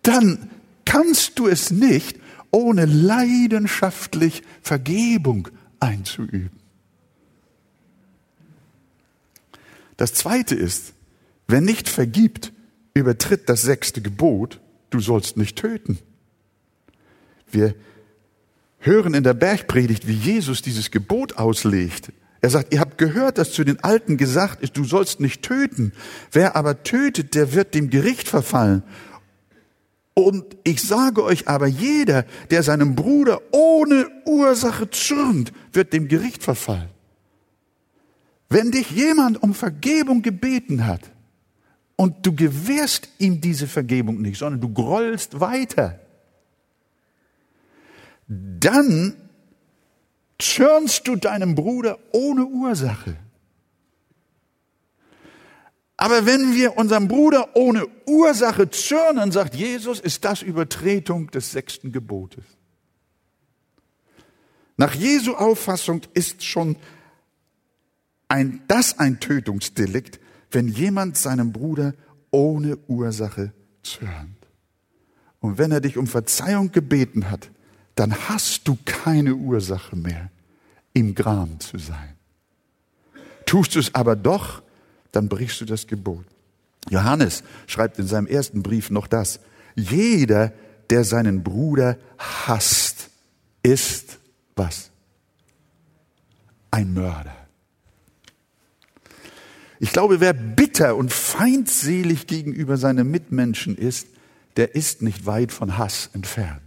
dann 0.00 0.48
kannst 0.86 1.38
du 1.38 1.48
es 1.48 1.70
nicht, 1.70 2.18
ohne 2.50 2.86
leidenschaftlich 2.86 4.42
Vergebung 4.62 5.50
einzuüben. 5.80 6.50
Das 9.96 10.12
zweite 10.14 10.54
ist, 10.54 10.92
wer 11.46 11.60
nicht 11.60 11.88
vergibt, 11.88 12.52
übertritt 12.94 13.48
das 13.48 13.62
sechste 13.62 14.00
Gebot, 14.00 14.60
du 14.90 15.00
sollst 15.00 15.36
nicht 15.36 15.56
töten. 15.56 15.98
Wir 17.50 17.74
hören 18.78 19.14
in 19.14 19.24
der 19.24 19.34
Bergpredigt, 19.34 20.06
wie 20.06 20.14
Jesus 20.14 20.62
dieses 20.62 20.90
Gebot 20.90 21.36
auslegt. 21.36 22.12
Er 22.40 22.50
sagt, 22.50 22.74
ihr 22.74 22.80
habt 22.80 22.98
gehört, 22.98 23.38
dass 23.38 23.52
zu 23.52 23.64
den 23.64 23.82
Alten 23.82 24.18
gesagt 24.18 24.62
ist, 24.62 24.76
du 24.76 24.84
sollst 24.84 25.18
nicht 25.18 25.42
töten. 25.42 25.92
Wer 26.30 26.56
aber 26.56 26.82
tötet, 26.82 27.34
der 27.34 27.54
wird 27.54 27.74
dem 27.74 27.88
Gericht 27.88 28.28
verfallen. 28.28 28.82
Und 30.14 30.56
ich 30.62 30.80
sage 30.80 31.24
euch 31.24 31.48
aber, 31.48 31.66
jeder, 31.66 32.24
der 32.50 32.62
seinem 32.62 32.94
Bruder 32.94 33.40
ohne 33.50 34.08
Ursache 34.24 34.88
zürnt, 34.90 35.52
wird 35.72 35.92
dem 35.92 36.06
Gericht 36.06 36.42
verfallen. 36.42 36.88
Wenn 38.48 38.70
dich 38.70 38.90
jemand 38.92 39.42
um 39.42 39.54
Vergebung 39.54 40.22
gebeten 40.22 40.86
hat 40.86 41.10
und 41.96 42.24
du 42.24 42.34
gewährst 42.34 43.08
ihm 43.18 43.40
diese 43.40 43.66
Vergebung 43.66 44.22
nicht, 44.22 44.38
sondern 44.38 44.60
du 44.60 44.72
grollst 44.72 45.40
weiter, 45.40 45.98
dann 48.28 49.16
zürnst 50.38 51.08
du 51.08 51.16
deinem 51.16 51.56
Bruder 51.56 51.98
ohne 52.12 52.46
Ursache. 52.46 53.16
Aber 56.04 56.26
wenn 56.26 56.52
wir 56.52 56.76
unserem 56.76 57.08
Bruder 57.08 57.56
ohne 57.56 57.86
Ursache 58.04 58.68
zürnen, 58.68 59.32
sagt 59.32 59.54
Jesus, 59.54 60.00
ist 60.00 60.22
das 60.22 60.42
Übertretung 60.42 61.30
des 61.30 61.50
sechsten 61.50 61.92
Gebotes. 61.92 62.44
Nach 64.76 64.94
Jesu 64.94 65.32
Auffassung 65.32 66.02
ist 66.12 66.44
schon 66.44 66.76
ein, 68.28 68.60
das 68.68 68.98
ein 68.98 69.18
Tötungsdelikt, 69.18 70.20
wenn 70.50 70.68
jemand 70.68 71.16
seinem 71.16 71.52
Bruder 71.52 71.94
ohne 72.30 72.76
Ursache 72.86 73.54
zürnt. 73.82 74.46
Und 75.40 75.56
wenn 75.56 75.72
er 75.72 75.80
dich 75.80 75.96
um 75.96 76.06
Verzeihung 76.06 76.70
gebeten 76.70 77.30
hat, 77.30 77.50
dann 77.94 78.14
hast 78.28 78.68
du 78.68 78.76
keine 78.84 79.36
Ursache 79.36 79.96
mehr, 79.96 80.30
ihm 80.92 81.14
gram 81.14 81.58
zu 81.60 81.78
sein. 81.78 82.14
Tust 83.46 83.74
du 83.74 83.78
es 83.78 83.94
aber 83.94 84.16
doch, 84.16 84.62
dann 85.14 85.28
brichst 85.28 85.60
du 85.60 85.64
das 85.64 85.86
Gebot. 85.86 86.24
Johannes 86.90 87.42
schreibt 87.66 87.98
in 87.98 88.06
seinem 88.06 88.26
ersten 88.26 88.62
Brief 88.62 88.90
noch 88.90 89.06
das. 89.06 89.40
Jeder, 89.74 90.52
der 90.90 91.04
seinen 91.04 91.42
Bruder 91.42 91.98
hasst, 92.18 93.10
ist 93.62 94.18
was? 94.56 94.90
Ein 96.70 96.92
Mörder. 96.92 97.34
Ich 99.80 99.92
glaube, 99.92 100.20
wer 100.20 100.32
bitter 100.32 100.96
und 100.96 101.12
feindselig 101.12 102.26
gegenüber 102.26 102.76
seinen 102.76 103.10
Mitmenschen 103.10 103.76
ist, 103.76 104.08
der 104.56 104.74
ist 104.74 105.02
nicht 105.02 105.26
weit 105.26 105.52
von 105.52 105.78
Hass 105.78 106.10
entfernt. 106.12 106.62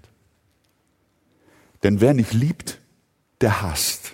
Denn 1.83 2.01
wer 2.01 2.13
nicht 2.13 2.33
liebt, 2.33 2.79
der 3.41 3.61
hasst. 3.61 4.13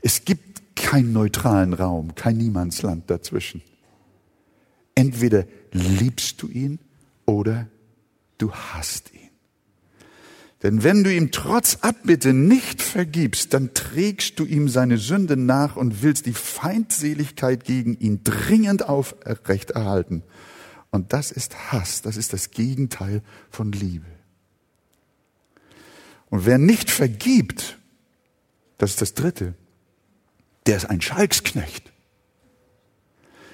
Es 0.00 0.24
gibt 0.24 0.45
keinen 0.76 1.12
neutralen 1.12 1.72
Raum, 1.72 2.14
kein 2.14 2.36
Niemandsland 2.36 3.10
dazwischen. 3.10 3.62
Entweder 4.94 5.46
liebst 5.72 6.40
du 6.40 6.48
ihn 6.48 6.78
oder 7.24 7.66
du 8.38 8.52
hasst 8.52 9.12
ihn. 9.12 9.20
Denn 10.62 10.82
wenn 10.82 11.04
du 11.04 11.14
ihm 11.14 11.32
trotz 11.32 11.78
Abbitte 11.82 12.32
nicht 12.32 12.80
vergibst, 12.80 13.52
dann 13.52 13.74
trägst 13.74 14.38
du 14.38 14.44
ihm 14.44 14.68
seine 14.68 14.96
Sünde 14.96 15.36
nach 15.36 15.76
und 15.76 16.02
willst 16.02 16.26
die 16.26 16.32
Feindseligkeit 16.32 17.64
gegen 17.64 17.98
ihn 17.98 18.24
dringend 18.24 18.88
aufrechterhalten. 18.88 20.22
Und 20.90 21.12
das 21.12 21.30
ist 21.30 21.72
Hass, 21.72 22.00
das 22.00 22.16
ist 22.16 22.32
das 22.32 22.50
Gegenteil 22.52 23.22
von 23.50 23.72
Liebe. 23.72 24.06
Und 26.30 26.46
wer 26.46 26.58
nicht 26.58 26.90
vergibt, 26.90 27.78
das 28.78 28.90
ist 28.90 29.02
das 29.02 29.14
Dritte, 29.14 29.54
der 30.66 30.76
ist 30.76 30.86
ein 30.86 31.00
Schalksknecht. 31.00 31.92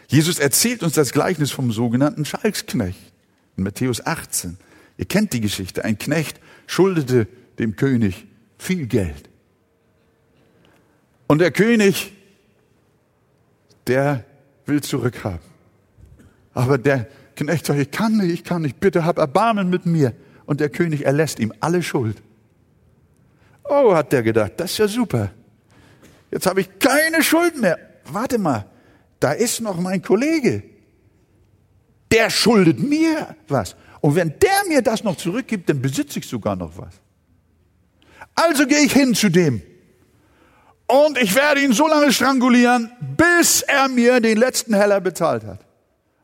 Jesus 0.09 0.39
erzählt 0.39 0.83
uns 0.83 0.95
das 0.95 1.13
Gleichnis 1.13 1.51
vom 1.51 1.73
sogenannten 1.73 2.25
Schalksknecht 2.25 3.01
in 3.57 3.65
Matthäus 3.65 4.05
18. 4.05 4.59
Ihr 4.99 5.07
kennt 5.07 5.33
die 5.33 5.41
Geschichte. 5.41 5.85
Ein 5.85 5.99
Knecht 5.99 6.41
schuldete 6.67 7.27
dem 7.59 7.77
König 7.77 8.27
viel 8.59 8.87
Geld. 8.87 9.29
Und 11.27 11.39
der 11.39 11.51
König, 11.51 12.13
der 13.87 14.25
will 14.67 14.83
zurückhaben. 14.83 15.41
Aber 16.53 16.77
der 16.77 17.09
Knecht 17.35 17.67
sagt, 17.67 17.81
ich 17.81 17.91
kann 17.91 18.19
nicht, 18.19 18.33
ich 18.33 18.45
kann 18.45 18.63
nicht, 18.63 18.81
bitte 18.81 19.05
hab 19.05 19.19
Erbarmen 19.19 19.71
mit 19.71 19.87
mir. 19.87 20.13
Und 20.45 20.61
der 20.61 20.69
König 20.69 21.07
erlässt 21.07 21.39
ihm 21.39 21.53
alle 21.61 21.83
Schuld. 21.83 22.23
Oh, 23.65 23.95
hat 23.95 24.13
der 24.13 24.23
gedacht, 24.23 24.53
das 24.59 24.73
ist 24.73 24.79
ja 24.79 24.89
super. 24.89 25.31
Jetzt 26.33 26.47
habe 26.47 26.63
ich 26.63 26.79
keine 26.79 27.23
Schuld 27.23 27.61
mehr. 27.61 27.79
Warte 28.07 28.39
mal, 28.39 28.67
da 29.21 29.33
ist 29.33 29.61
noch 29.61 29.79
mein 29.79 30.03
Kollege. 30.03 30.63
Der 32.11 32.31
schuldet 32.31 32.81
mir 32.81 33.37
was. 33.49 33.77
Und 34.01 34.17
wenn 34.17 34.35
der 34.41 34.67
mir 34.69 34.83
das 34.83 35.05
noch 35.05 35.17
zurückgibt, 35.17 35.69
dann 35.69 35.81
besitze 35.81 36.19
ich 36.19 36.27
sogar 36.27 36.57
noch 36.57 36.77
was. 36.77 36.95
Also 38.35 38.67
gehe 38.67 38.81
ich 38.81 38.93
hin 38.93 39.15
zu 39.15 39.29
dem. 39.29 39.63
Und 40.87 41.19
ich 41.19 41.35
werde 41.35 41.61
ihn 41.61 41.73
so 41.73 41.87
lange 41.87 42.13
strangulieren, 42.13 42.91
bis 43.17 43.63
er 43.63 43.89
mir 43.89 44.21
den 44.21 44.37
letzten 44.37 44.75
Heller 44.75 45.01
bezahlt 45.01 45.45
hat. 45.45 45.61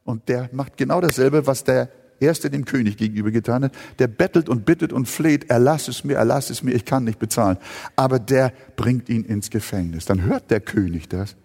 Und 0.05 0.29
der 0.29 0.49
macht 0.53 0.77
genau 0.77 1.01
dasselbe, 1.01 1.47
was 1.47 1.65
der 1.65 1.91
Erste 2.21 2.51
dem 2.51 2.65
König 2.65 2.97
gegenüber 2.97 3.31
getan 3.31 3.65
hat. 3.65 3.73
Der 3.99 4.09
bettelt 4.09 4.49
und 4.49 4.65
bittet 4.65 4.93
und 4.93 5.09
fleht, 5.09 5.51
erlass 5.51 5.89
es 5.89 6.05
mir, 6.05 6.17
erlass 6.17 6.51
es 6.51 6.63
mir, 6.63 6.73
ich 6.73 6.85
kann 6.85 7.05
nicht 7.05 7.19
bezahlen. 7.19 7.59
Aber 7.97 8.19
der 8.19 8.53
bringt 8.77 9.09
ihn 9.09 9.25
ins 9.25 9.51
Gefängnis. 9.51 10.05
Dann 10.05 10.23
hört 10.23 10.51
der 10.51 10.61
König 10.61 11.09
das 11.09 11.37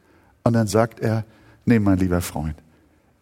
und 0.43 0.53
dann 0.53 0.67
sagt 0.67 0.99
er, 0.99 1.25
nee, 1.65 1.79
mein 1.79 1.99
lieber 1.99 2.21
Freund, 2.21 2.55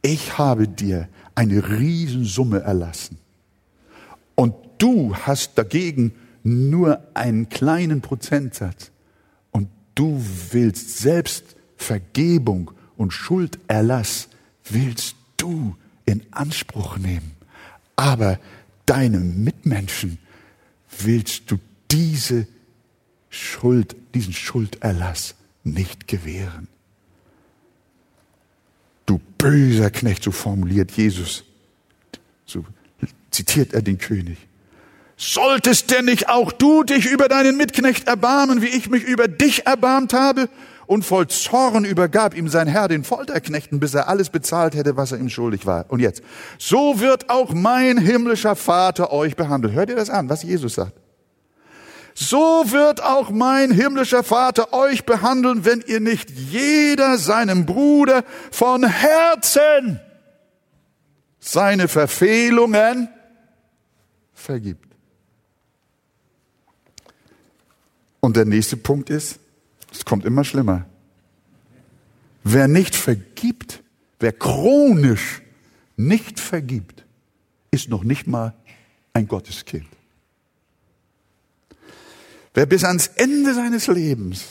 ich 0.02 0.38
habe 0.38 0.68
dir 0.68 1.08
eine 1.36 1.70
Riesensumme 1.70 2.62
erlassen. 2.62 3.18
Und 4.36 4.56
du 4.78 5.16
hast 5.16 5.58
dagegen 5.58 6.14
nur 6.44 7.02
einen 7.14 7.50
kleinen 7.50 8.02
Prozentsatz. 8.02 8.92
Und 9.52 9.70
du 9.96 10.24
willst 10.52 10.98
selbst 10.98 11.56
Vergebung 11.76 12.72
und 12.98 13.12
Schulderlass, 13.12 14.30
willst 14.64 15.16
du 15.38 15.76
in 16.06 16.24
Anspruch 16.32 16.98
nehmen. 16.98 17.32
Aber 18.02 18.40
deinem 18.88 19.44
Mitmenschen 19.44 20.18
willst 21.02 21.52
du 21.52 21.60
diese 21.92 22.48
Schuld, 23.30 23.96
diesen 24.16 24.34
Schulderlass 24.34 25.36
nicht 25.64 26.08
gewähren. 26.08 26.68
Du 29.06 29.22
böser 29.38 29.92
Knecht, 29.92 30.24
so 30.24 30.32
formuliert 30.32 30.90
Jesus. 30.94 31.44
So 32.48 32.66
zitiert 33.30 33.76
er 33.76 33.84
den 33.84 34.00
König. 34.00 34.40
Solltest 35.16 35.92
denn 35.92 36.06
nicht 36.06 36.28
auch 36.28 36.52
du 36.52 36.82
dich 36.82 37.06
über 37.06 37.28
deinen 37.28 37.56
Mitknecht 37.56 38.08
erbarmen, 38.08 38.64
wie 38.64 38.70
ich 38.70 38.90
mich 38.90 39.04
über 39.04 39.28
dich 39.28 39.68
erbarmt 39.68 40.14
habe? 40.14 40.50
Und 40.92 41.06
voll 41.06 41.28
Zorn 41.28 41.86
übergab 41.86 42.36
ihm 42.36 42.50
sein 42.50 42.68
Herr 42.68 42.90
den 42.90 43.06
Folterknechten, 43.06 43.80
bis 43.80 43.94
er 43.94 44.10
alles 44.10 44.30
bezahlt 44.30 44.76
hätte, 44.76 44.98
was 44.98 45.14
er 45.14 45.20
ihm 45.20 45.30
schuldig 45.30 45.66
war. 45.66 45.86
Und 45.88 46.02
jetzt, 46.02 46.22
so 46.60 47.00
wird 47.00 47.30
auch 47.30 47.54
mein 47.54 47.98
himmlischer 47.98 48.58
Vater 48.58 49.14
euch 49.14 49.38
behandeln. 49.38 49.74
Hört 49.74 49.90
ihr 49.90 49.96
das 49.96 50.10
an, 50.10 50.28
was 50.28 50.44
Jesus 50.44 50.74
sagt? 50.74 50.92
so 52.14 52.66
wird 52.66 53.02
auch 53.02 53.30
mein 53.30 53.72
himmlischer 53.72 54.22
Vater 54.22 54.74
euch 54.74 55.06
behandeln, 55.06 55.64
wenn 55.64 55.82
ihr 55.88 56.02
nicht 56.02 56.30
jeder 56.30 57.18
seinem 57.18 57.66
Bruder 57.66 58.26
von 58.52 58.84
Herzen 58.84 60.02
seine 61.40 61.88
Verfehlungen 61.88 63.08
vergibt. 64.34 64.94
Und 68.20 68.36
der 68.36 68.44
nächste 68.44 68.76
Punkt 68.76 69.10
ist, 69.10 69.40
es 69.92 70.06
kommt 70.06 70.26
immer 70.26 70.44
schlimmer. 70.44 70.86
Wer 72.44 72.68
nicht 72.68 72.96
vergibt, 72.96 73.84
wer 74.20 74.32
chronisch 74.32 75.42
nicht 75.96 76.40
vergibt, 76.40 77.06
ist 77.70 77.90
noch 77.90 78.04
nicht 78.04 78.26
mal 78.26 78.54
ein 79.14 79.28
Gotteskind. 79.28 79.88
Wer 82.54 82.66
bis 82.66 82.84
ans 82.84 83.08
Ende 83.08 83.54
seines 83.54 83.88
Lebens 83.88 84.44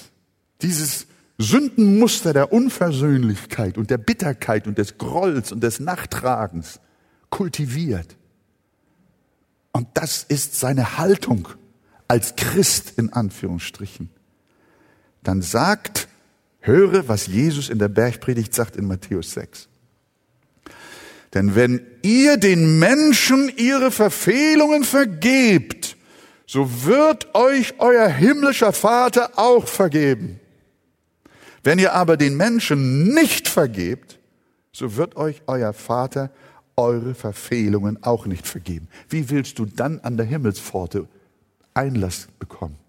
dieses 0.63 1.07
Sündenmuster 1.39 2.33
der 2.33 2.53
Unversöhnlichkeit 2.53 3.79
und 3.79 3.91
der 3.91 3.99
Bitterkeit 3.99 4.67
und 4.67 4.79
des 4.79 4.99
Grolls 4.99 5.53
und 5.53 5.63
des 5.63 5.81
Nachtragens 5.81 6.81
kultiviert, 7.31 8.17
und 9.73 9.89
das 9.95 10.25
ist 10.25 10.59
seine 10.59 10.99
Haltung 10.99 11.49
als 12.09 12.35
Christ 12.37 12.95
in 12.97 13.13
Anführungsstrichen, 13.13 14.11
dann 15.23 15.43
sagt 15.43 16.09
Höre, 16.61 17.09
was 17.09 17.27
Jesus 17.27 17.69
in 17.69 17.79
der 17.79 17.89
Bergpredigt 17.89 18.55
sagt 18.55 18.77
in 18.77 18.87
Matthäus 18.87 19.33
6. 19.33 19.69
Denn 21.35 21.55
wenn 21.55 21.81
ihr 22.03 22.37
den 22.37 22.79
Menschen 22.79 23.51
ihre 23.57 23.91
Verfehlungen 23.91 24.85
vergebt, 24.85 25.97
so 26.47 26.85
wird 26.85 27.35
euch 27.35 27.75
euer 27.79 28.09
himmlischer 28.09 28.73
Vater 28.73 29.39
auch 29.39 29.69
vergeben. 29.69 30.41
Wenn 31.63 31.79
ihr 31.79 31.93
aber 31.95 32.17
den 32.17 32.37
Menschen 32.37 33.15
nicht 33.15 33.49
vergebt, 33.49 34.19
so 34.73 34.97
wird 34.97 35.17
euch 35.17 35.43
euer 35.47 35.73
Vater 35.73 36.31
eure 36.77 37.15
Verfehlungen 37.15 38.03
auch 38.03 38.27
nicht 38.27 38.47
vergeben. 38.47 38.89
Wie 39.09 39.31
willst 39.31 39.59
du 39.59 39.67
dann 39.67 40.01
an 40.01 40.17
der 40.17 40.27
Himmelspforte 40.27 41.07
Einlass 41.75 42.27
bekommen? 42.39 42.80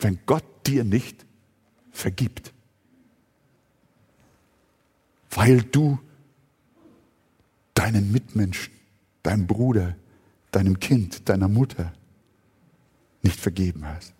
Wenn 0.00 0.18
Gott 0.26 0.44
dir 0.66 0.84
nicht 0.84 1.26
vergibt. 1.90 2.52
Weil 5.30 5.62
du 5.62 5.98
deinen 7.74 8.10
Mitmenschen, 8.10 8.72
deinem 9.22 9.46
Bruder, 9.46 9.96
deinem 10.50 10.80
Kind, 10.80 11.28
deiner 11.28 11.48
Mutter 11.48 11.92
nicht 13.22 13.38
vergeben 13.38 13.86
hast. 13.86 14.14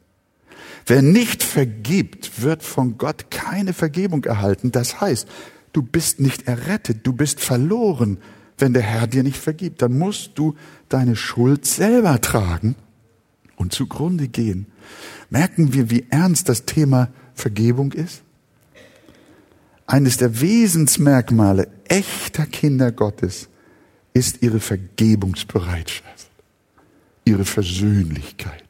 Wer 0.87 1.03
nicht 1.03 1.43
vergibt, 1.43 2.43
wird 2.43 2.63
von 2.63 2.99
Gott 2.99 3.31
keine 3.31 3.73
Vergebung 3.73 4.25
erhalten. 4.25 4.73
Das 4.73 5.01
heißt, 5.01 5.27
du 5.73 5.83
bist 5.83 6.21
nicht 6.21 6.47
errettet, 6.47 7.07
du 7.07 7.13
bist 7.13 7.41
verloren, 7.41 8.19
wenn 8.59 8.73
der 8.75 8.83
Herr 8.83 9.07
dir 9.07 9.23
nicht 9.23 9.39
vergibt. 9.39 9.83
Dann 9.83 9.99
musst 9.99 10.33
du 10.35 10.55
deine 10.89 11.17
Schuld 11.17 11.65
selber 11.65 12.21
tragen 12.21 12.77
und 13.61 13.75
zugrunde 13.75 14.27
gehen. 14.27 14.67
Merken 15.29 15.75
wir, 15.75 15.91
wie 15.91 16.07
ernst 16.09 16.49
das 16.49 16.65
Thema 16.65 17.11
Vergebung 17.35 17.93
ist? 17.93 18.23
Eines 19.87 20.17
der 20.17 20.41
Wesensmerkmale 20.41 21.69
echter 21.85 22.47
Kinder 22.47 22.91
Gottes 22.91 23.49
ist 24.15 24.43
ihre 24.43 24.61
Vergebungsbereitschaft, 24.61 26.31
ihre 27.27 27.45
Versöhnlichkeit. 27.45 28.65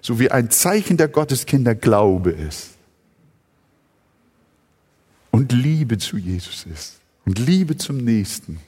So 0.00 0.18
wie 0.18 0.30
ein 0.30 0.50
Zeichen 0.50 0.96
der 0.96 1.08
Gotteskinder 1.08 1.76
Glaube 1.76 2.32
ist 2.32 2.70
und 5.30 5.52
Liebe 5.52 5.98
zu 5.98 6.16
Jesus 6.16 6.66
ist 6.66 6.98
und 7.24 7.38
Liebe 7.38 7.76
zum 7.76 7.98
Nächsten. 7.98 8.58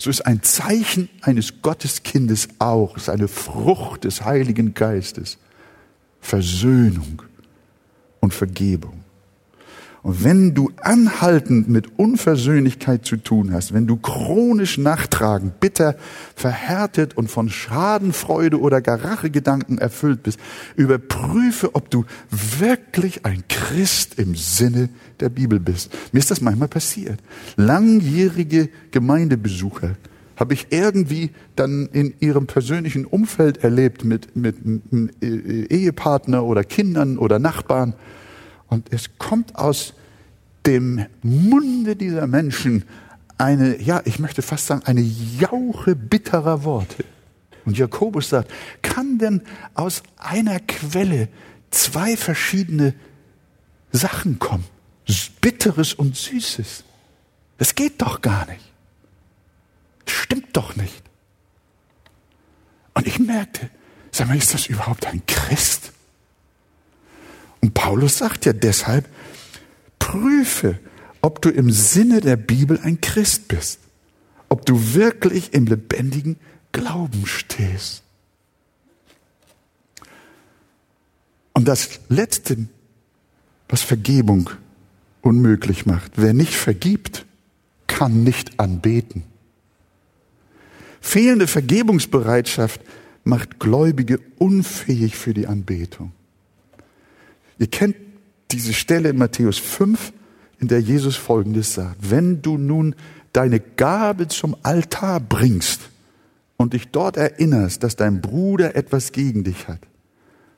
So 0.00 0.08
ist 0.08 0.22
ein 0.22 0.42
Zeichen 0.42 1.10
eines 1.20 1.60
Gotteskindes 1.60 2.48
auch, 2.58 2.96
ist 2.96 3.10
eine 3.10 3.28
Frucht 3.28 4.04
des 4.04 4.24
Heiligen 4.24 4.72
Geistes. 4.72 5.36
Versöhnung 6.22 7.20
und 8.20 8.32
Vergebung. 8.32 8.99
Und 10.02 10.24
wenn 10.24 10.54
du 10.54 10.70
anhaltend 10.80 11.68
mit 11.68 11.98
Unversöhnlichkeit 11.98 13.04
zu 13.04 13.16
tun 13.16 13.52
hast, 13.52 13.74
wenn 13.74 13.86
du 13.86 13.96
chronisch 13.96 14.78
nachtragend, 14.78 15.60
bitter, 15.60 15.94
verhärtet 16.34 17.16
und 17.16 17.30
von 17.30 17.50
Schadenfreude 17.50 18.58
oder 18.58 18.80
gar 18.80 19.04
Rachegedanken 19.04 19.76
erfüllt 19.76 20.22
bist, 20.22 20.40
überprüfe, 20.74 21.74
ob 21.74 21.90
du 21.90 22.04
wirklich 22.30 23.26
ein 23.26 23.44
Christ 23.48 24.18
im 24.18 24.34
Sinne 24.36 24.88
der 25.20 25.28
Bibel 25.28 25.60
bist. 25.60 25.92
Mir 26.12 26.20
ist 26.20 26.30
das 26.30 26.40
manchmal 26.40 26.68
passiert. 26.68 27.20
Langjährige 27.56 28.70
Gemeindebesucher 28.92 29.96
habe 30.36 30.54
ich 30.54 30.68
irgendwie 30.70 31.32
dann 31.56 31.90
in 31.92 32.14
ihrem 32.20 32.46
persönlichen 32.46 33.04
Umfeld 33.04 33.62
erlebt 33.62 34.06
mit, 34.06 34.34
mit, 34.34 34.64
mit 34.64 35.22
Ehepartner 35.22 36.44
oder 36.44 36.64
Kindern 36.64 37.18
oder 37.18 37.38
Nachbarn 37.38 37.92
und 38.70 38.92
es 38.92 39.18
kommt 39.18 39.56
aus 39.56 39.94
dem 40.64 41.04
Munde 41.22 41.96
dieser 41.96 42.26
Menschen 42.26 42.84
eine, 43.36 43.80
ja, 43.80 44.02
ich 44.04 44.18
möchte 44.18 44.42
fast 44.42 44.66
sagen, 44.66 44.82
eine 44.84 45.00
Jauche 45.00 45.96
bitterer 45.96 46.64
Worte. 46.64 47.04
Und 47.64 47.76
Jakobus 47.76 48.30
sagt, 48.30 48.50
kann 48.82 49.18
denn 49.18 49.42
aus 49.74 50.02
einer 50.16 50.60
Quelle 50.60 51.28
zwei 51.70 52.16
verschiedene 52.16 52.94
Sachen 53.92 54.38
kommen? 54.38 54.64
Bitteres 55.40 55.94
und 55.94 56.16
Süßes. 56.16 56.84
Das 57.58 57.74
geht 57.74 58.00
doch 58.00 58.20
gar 58.20 58.46
nicht. 58.46 58.72
Das 60.04 60.14
stimmt 60.14 60.56
doch 60.56 60.76
nicht. 60.76 61.02
Und 62.94 63.06
ich 63.06 63.18
merkte, 63.18 63.70
sag 64.12 64.28
mal, 64.28 64.36
ist 64.36 64.54
das 64.54 64.66
überhaupt 64.66 65.06
ein 65.06 65.22
Christ? 65.26 65.92
Und 67.60 67.74
Paulus 67.74 68.18
sagt 68.18 68.46
ja 68.46 68.52
deshalb, 68.52 69.08
prüfe, 69.98 70.78
ob 71.20 71.42
du 71.42 71.50
im 71.50 71.70
Sinne 71.70 72.20
der 72.20 72.36
Bibel 72.36 72.80
ein 72.82 73.00
Christ 73.00 73.48
bist, 73.48 73.80
ob 74.48 74.64
du 74.66 74.94
wirklich 74.94 75.52
im 75.52 75.66
lebendigen 75.66 76.36
Glauben 76.72 77.26
stehst. 77.26 78.02
Und 81.52 81.68
das 81.68 82.00
Letzte, 82.08 82.68
was 83.68 83.82
Vergebung 83.82 84.50
unmöglich 85.20 85.84
macht, 85.84 86.12
wer 86.16 86.32
nicht 86.32 86.54
vergibt, 86.54 87.26
kann 87.86 88.24
nicht 88.24 88.58
anbeten. 88.58 89.24
Fehlende 91.00 91.46
Vergebungsbereitschaft 91.46 92.80
macht 93.24 93.58
Gläubige 93.58 94.20
unfähig 94.38 95.16
für 95.16 95.34
die 95.34 95.46
Anbetung. 95.46 96.12
Ihr 97.60 97.68
kennt 97.68 97.94
diese 98.50 98.72
Stelle 98.72 99.10
in 99.10 99.18
Matthäus 99.18 99.58
5, 99.58 100.14
in 100.60 100.68
der 100.68 100.80
Jesus 100.80 101.16
Folgendes 101.16 101.74
sagt. 101.74 102.10
Wenn 102.10 102.40
du 102.40 102.56
nun 102.56 102.96
deine 103.34 103.60
Gabe 103.60 104.28
zum 104.28 104.56
Altar 104.62 105.20
bringst 105.20 105.82
und 106.56 106.72
dich 106.72 106.88
dort 106.88 107.18
erinnerst, 107.18 107.82
dass 107.82 107.96
dein 107.96 108.22
Bruder 108.22 108.76
etwas 108.76 109.12
gegen 109.12 109.44
dich 109.44 109.68
hat, 109.68 109.80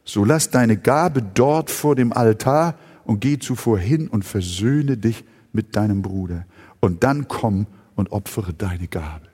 so 0.04 0.24
lass 0.24 0.50
deine 0.50 0.76
Gabe 0.76 1.22
dort 1.22 1.70
vor 1.70 1.96
dem 1.96 2.12
Altar 2.12 2.76
und 3.04 3.20
geh 3.20 3.38
zuvor 3.38 3.80
hin 3.80 4.06
und 4.06 4.24
versöhne 4.24 4.96
dich 4.96 5.24
mit 5.52 5.74
deinem 5.74 6.02
Bruder. 6.02 6.46
Und 6.78 7.02
dann 7.02 7.26
komm 7.26 7.66
und 7.96 8.12
opfere 8.12 8.54
deine 8.54 8.86
Gabe. 8.86 9.26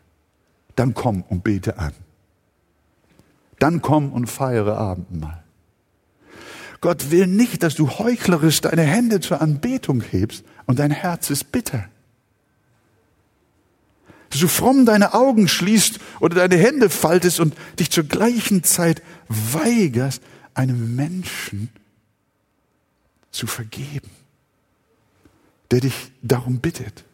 Dann 0.75 0.95
komm 0.95 1.23
und 1.23 1.45
bete 1.45 1.79
an. 1.79 1.93
Dann 3.59 3.83
komm 3.83 4.11
und 4.11 4.27
feiere 4.27 4.79
Abendmahl. 4.79 5.45
Gott 6.81 7.11
will 7.11 7.27
nicht, 7.27 7.63
dass 7.63 7.75
du 7.75 7.89
heuchlerisch 7.91 8.61
deine 8.61 8.83
Hände 8.83 9.21
zur 9.21 9.41
Anbetung 9.41 10.01
hebst 10.01 10.45
und 10.67 10.79
dein 10.79 10.91
Herz 10.91 11.31
ist 11.31 11.51
bitter. 11.51 11.89
Dass 14.31 14.41
du 14.41 14.49
fromm 14.49 14.85
deine 14.87 15.15
Augen 15.15 15.49
schließt 15.49 15.99
oder 16.21 16.37
deine 16.37 16.63
Hände 16.63 16.91
faltest 16.91 17.41
und 17.41 17.55
dich 17.79 17.91
zur 17.91 18.05
gleichen 18.05 18.63
Zeit 18.63 19.03
weigerst, 19.29 20.23
einem 20.55 20.97
Menschen 20.97 21.71
zu 23.31 23.47
vergeben, 23.47 24.11
der 25.71 25.81
dich 25.81 26.13
darum 26.23 26.59
bittet. 26.59 27.05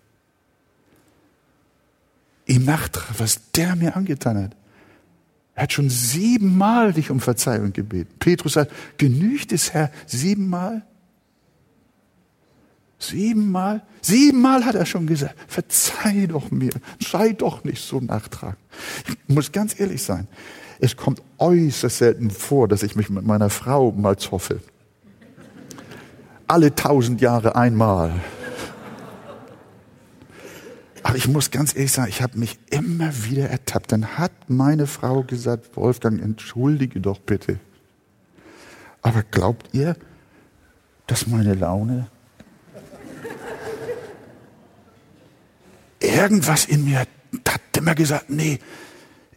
Ihm 2.46 2.64
nachtrag, 2.64 3.18
was 3.18 3.50
der 3.52 3.76
mir 3.76 3.96
angetan 3.96 4.44
hat. 4.44 4.56
Er 5.54 5.64
hat 5.64 5.72
schon 5.72 5.88
siebenmal 5.88 6.92
dich 6.92 7.10
um 7.10 7.20
Verzeihung 7.20 7.72
gebeten. 7.72 8.12
Petrus 8.18 8.54
sagt, 8.54 8.72
genügt 8.98 9.52
es, 9.52 9.72
Herr, 9.72 9.90
siebenmal? 10.06 10.82
Siebenmal? 12.98 13.82
Siebenmal 14.00 14.64
hat 14.64 14.74
er 14.74 14.86
schon 14.86 15.06
gesagt, 15.06 15.36
verzeih 15.46 16.26
doch 16.26 16.50
mir, 16.50 16.72
sei 17.00 17.32
doch 17.32 17.64
nicht 17.64 17.82
so 17.82 18.00
nachtragend. 18.00 18.58
Ich 19.06 19.34
muss 19.34 19.52
ganz 19.52 19.78
ehrlich 19.78 20.02
sein, 20.02 20.26
es 20.80 20.96
kommt 20.96 21.22
äußerst 21.38 21.98
selten 21.98 22.30
vor, 22.30 22.66
dass 22.66 22.82
ich 22.82 22.96
mich 22.96 23.08
mit 23.08 23.24
meiner 23.24 23.50
Frau 23.50 23.92
mal 23.92 24.16
zoffe. 24.16 24.60
Alle 26.46 26.74
tausend 26.74 27.20
Jahre 27.20 27.56
einmal. 27.56 28.12
Aber 31.04 31.16
ich 31.16 31.28
muss 31.28 31.50
ganz 31.50 31.76
ehrlich 31.76 31.92
sagen, 31.92 32.08
ich 32.08 32.22
habe 32.22 32.38
mich 32.38 32.58
immer 32.70 33.12
wieder 33.26 33.50
ertappt. 33.50 33.92
Dann 33.92 34.16
hat 34.16 34.32
meine 34.48 34.86
Frau 34.86 35.22
gesagt, 35.22 35.76
Wolfgang, 35.76 36.20
entschuldige 36.20 36.98
doch 36.98 37.20
bitte. 37.20 37.60
Aber 39.02 39.22
glaubt 39.22 39.68
ihr, 39.72 39.96
dass 41.06 41.26
meine 41.26 41.52
Laune 41.52 42.06
irgendwas 46.00 46.64
in 46.64 46.86
mir 46.86 47.00
hat 47.00 47.60
immer 47.76 47.94
gesagt, 47.94 48.30
nee, 48.30 48.58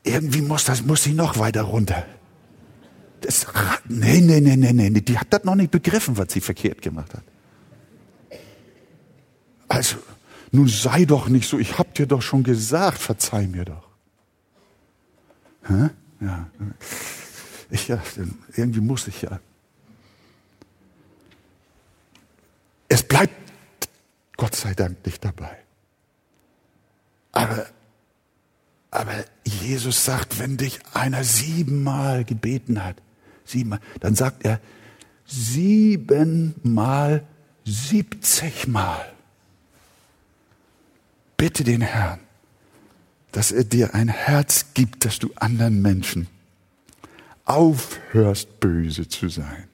irgendwie 0.03 0.41
muss 0.41 0.63
das, 0.63 0.84
muss 0.84 1.03
sie 1.03 1.13
noch 1.13 1.38
weiter 1.38 1.63
runter. 1.63 2.05
Das, 3.20 3.45
nee, 3.89 4.22
nee, 4.22 4.39
nee, 4.39 4.55
nee, 4.55 4.72
nee, 4.72 5.01
die 5.01 5.18
hat 5.18 5.28
das 5.32 5.43
noch 5.43 5.55
nicht 5.55 5.72
begriffen, 5.72 6.18
was 6.18 6.32
sie 6.32 6.39
verkehrt 6.39 6.82
gemacht 6.82 7.13
hat. 7.13 7.24
Also, 9.68 9.97
nun 10.52 10.68
sei 10.68 11.06
doch 11.06 11.28
nicht 11.28 11.50
so, 11.50 11.60
ich 11.60 11.78
hab 11.78 11.93
dir 11.93 12.08
doch 12.08 12.22
schon 12.22 12.43
gesagt, 12.43 13.00
verzeih 13.00 13.48
mir 13.48 13.66
doch. 13.66 13.88
Hä? 15.68 15.89
Ja. 16.22 16.50
Ich, 17.70 17.89
ja, 17.89 18.02
irgendwie 18.56 18.80
muss 18.80 19.08
ich 19.08 19.24
ja. 19.24 19.41
bleibt 23.08 23.89
Gott 24.36 24.56
sei 24.56 24.74
Dank 24.74 25.06
nicht 25.06 25.24
dabei. 25.24 25.58
Aber, 27.32 27.68
aber 28.91 29.26
Jesus 29.43 30.06
sagt, 30.06 30.39
wenn 30.39 30.58
dich 30.58 30.80
einer 30.93 31.24
siebenmal 31.24 32.24
gebeten 32.24 32.84
hat, 32.84 32.98
siebenmal, 33.45 33.80
dann 34.00 34.16
sagt 34.16 34.45
er 34.45 34.60
siebenmal, 35.26 37.26
siebzigmal. 37.66 39.14
Bitte 41.38 41.63
den 41.63 41.81
Herrn, 41.81 42.19
dass 43.31 43.51
er 43.51 43.63
dir 43.63 43.93
ein 43.93 44.09
Herz 44.09 44.67
gibt, 44.73 45.05
dass 45.05 45.19
du 45.19 45.29
anderen 45.35 45.81
Menschen 45.81 46.27
aufhörst, 47.45 48.59
böse 48.59 49.07
zu 49.07 49.29
sein. 49.29 49.65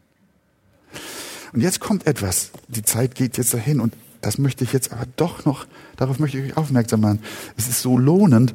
Und 1.53 1.61
jetzt 1.61 1.79
kommt 1.79 2.05
etwas, 2.05 2.51
die 2.67 2.83
Zeit 2.83 3.15
geht 3.15 3.37
jetzt 3.37 3.53
dahin 3.53 3.79
und 3.79 3.93
das 4.21 4.37
möchte 4.37 4.63
ich 4.63 4.73
jetzt 4.73 4.91
aber 4.91 5.05
doch 5.15 5.45
noch, 5.45 5.65
darauf 5.97 6.19
möchte 6.19 6.37
ich 6.37 6.51
euch 6.51 6.57
aufmerksam 6.57 7.01
machen. 7.01 7.23
Es 7.57 7.67
ist 7.67 7.81
so 7.81 7.97
lohnend, 7.97 8.53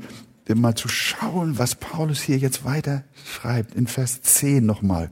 mal 0.54 0.74
zu 0.74 0.88
schauen, 0.88 1.59
was 1.59 1.74
Paulus 1.74 2.22
hier 2.22 2.38
jetzt 2.38 2.64
weiter 2.64 3.04
schreibt, 3.24 3.74
in 3.74 3.86
Vers 3.86 4.22
10 4.22 4.64
nochmal. 4.64 5.11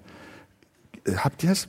Habt 1.16 1.44
ihr 1.44 1.51
es? 1.51 1.68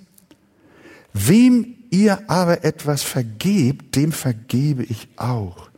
Wem 1.14 1.76
ihr 1.90 2.30
aber 2.30 2.64
etwas 2.64 3.04
vergebt, 3.04 3.96
dem 3.96 4.12
vergebe 4.12 4.84
ich 4.84 5.10
auch. 5.18 5.70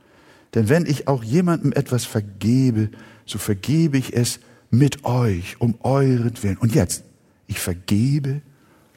Denn 0.53 0.69
wenn 0.69 0.85
ich 0.85 1.07
auch 1.07 1.23
jemandem 1.23 1.73
etwas 1.73 2.05
vergebe, 2.05 2.89
so 3.25 3.37
vergebe 3.37 3.97
ich 3.97 4.15
es 4.15 4.39
mit 4.71 5.05
euch, 5.05 5.59
um 5.59 5.77
euren 5.81 6.41
Willen. 6.41 6.57
Und 6.57 6.73
jetzt, 6.73 7.03
ich 7.47 7.59
vergebe 7.59 8.41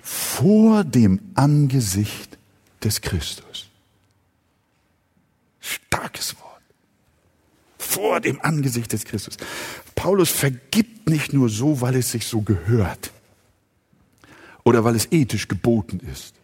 vor 0.01 0.85
dem 0.85 1.21
Angesicht 1.35 2.39
des 2.83 3.01
Christus. 3.01 3.69
Starkes 5.61 6.37
Wort. 6.41 6.63
Vor 7.79 8.21
dem 8.21 8.41
Angesicht 8.41 8.93
des 8.93 9.05
Christus. 9.05 9.37
Paulus 9.95 10.31
vergibt 10.31 11.09
nicht 11.09 11.33
nur 11.33 11.49
so, 11.49 11.81
weil 11.81 11.97
es 11.97 12.11
sich 12.11 12.27
so 12.27 12.41
gehört 12.41 13.13
oder 14.65 14.85
weil 14.85 14.97
es 14.97 15.11
ethisch 15.13 15.49
geboten 15.49 16.01
ist. 16.13 16.35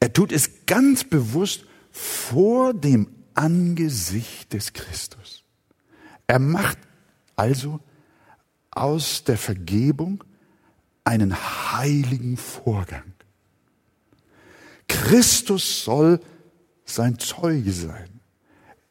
Er 0.00 0.12
tut 0.12 0.32
es 0.32 0.66
ganz 0.66 1.04
bewusst 1.04 1.64
vor 1.90 2.74
dem 2.74 3.08
Angesicht 3.36 4.52
des 4.52 4.72
Christus. 4.72 5.44
Er 6.26 6.38
macht 6.38 6.78
also 7.36 7.80
aus 8.70 9.24
der 9.24 9.38
Vergebung 9.38 10.24
einen 11.04 11.34
heiligen 11.34 12.36
Vorgang. 12.36 13.12
Christus 14.88 15.84
soll 15.84 16.20
sein 16.84 17.18
Zeuge 17.18 17.72
sein. 17.72 18.08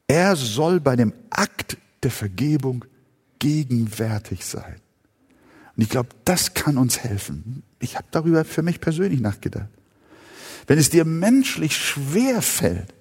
Er 0.08 0.36
soll 0.36 0.80
bei 0.80 0.96
dem 0.96 1.14
Akt 1.30 1.78
der 2.04 2.12
Vergebung 2.12 2.86
gegenwärtig 3.40 4.46
sein. 4.46 4.80
Und 5.76 5.84
ich 5.84 5.90
glaube, 5.90 6.10
das 6.24 6.54
kann 6.54 6.78
uns 6.78 7.00
helfen. 7.00 7.64
Ich 7.80 7.96
habe 7.96 8.08
darüber 8.12 8.46
für 8.46 8.62
mich 8.62 8.80
persönlich 8.80 9.20
nachgedacht. 9.20 9.70
Wenn 10.68 10.80
es 10.80 10.90
dir 10.90 11.06
menschlich 11.06 11.76
schwer 11.76 12.42
fällt, 12.42 12.94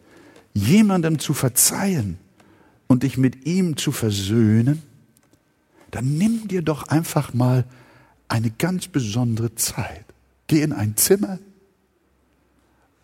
jemandem 0.54 1.18
zu 1.18 1.34
verzeihen 1.34 2.18
und 2.86 3.02
dich 3.02 3.18
mit 3.18 3.44
ihm 3.44 3.76
zu 3.76 3.92
versöhnen, 3.92 4.82
dann 5.90 6.16
nimm 6.16 6.48
dir 6.48 6.62
doch 6.62 6.88
einfach 6.88 7.34
mal 7.34 7.64
eine 8.28 8.50
ganz 8.50 8.88
besondere 8.88 9.54
Zeit. 9.54 10.04
Geh 10.46 10.62
in 10.62 10.72
ein 10.72 10.96
Zimmer 10.96 11.38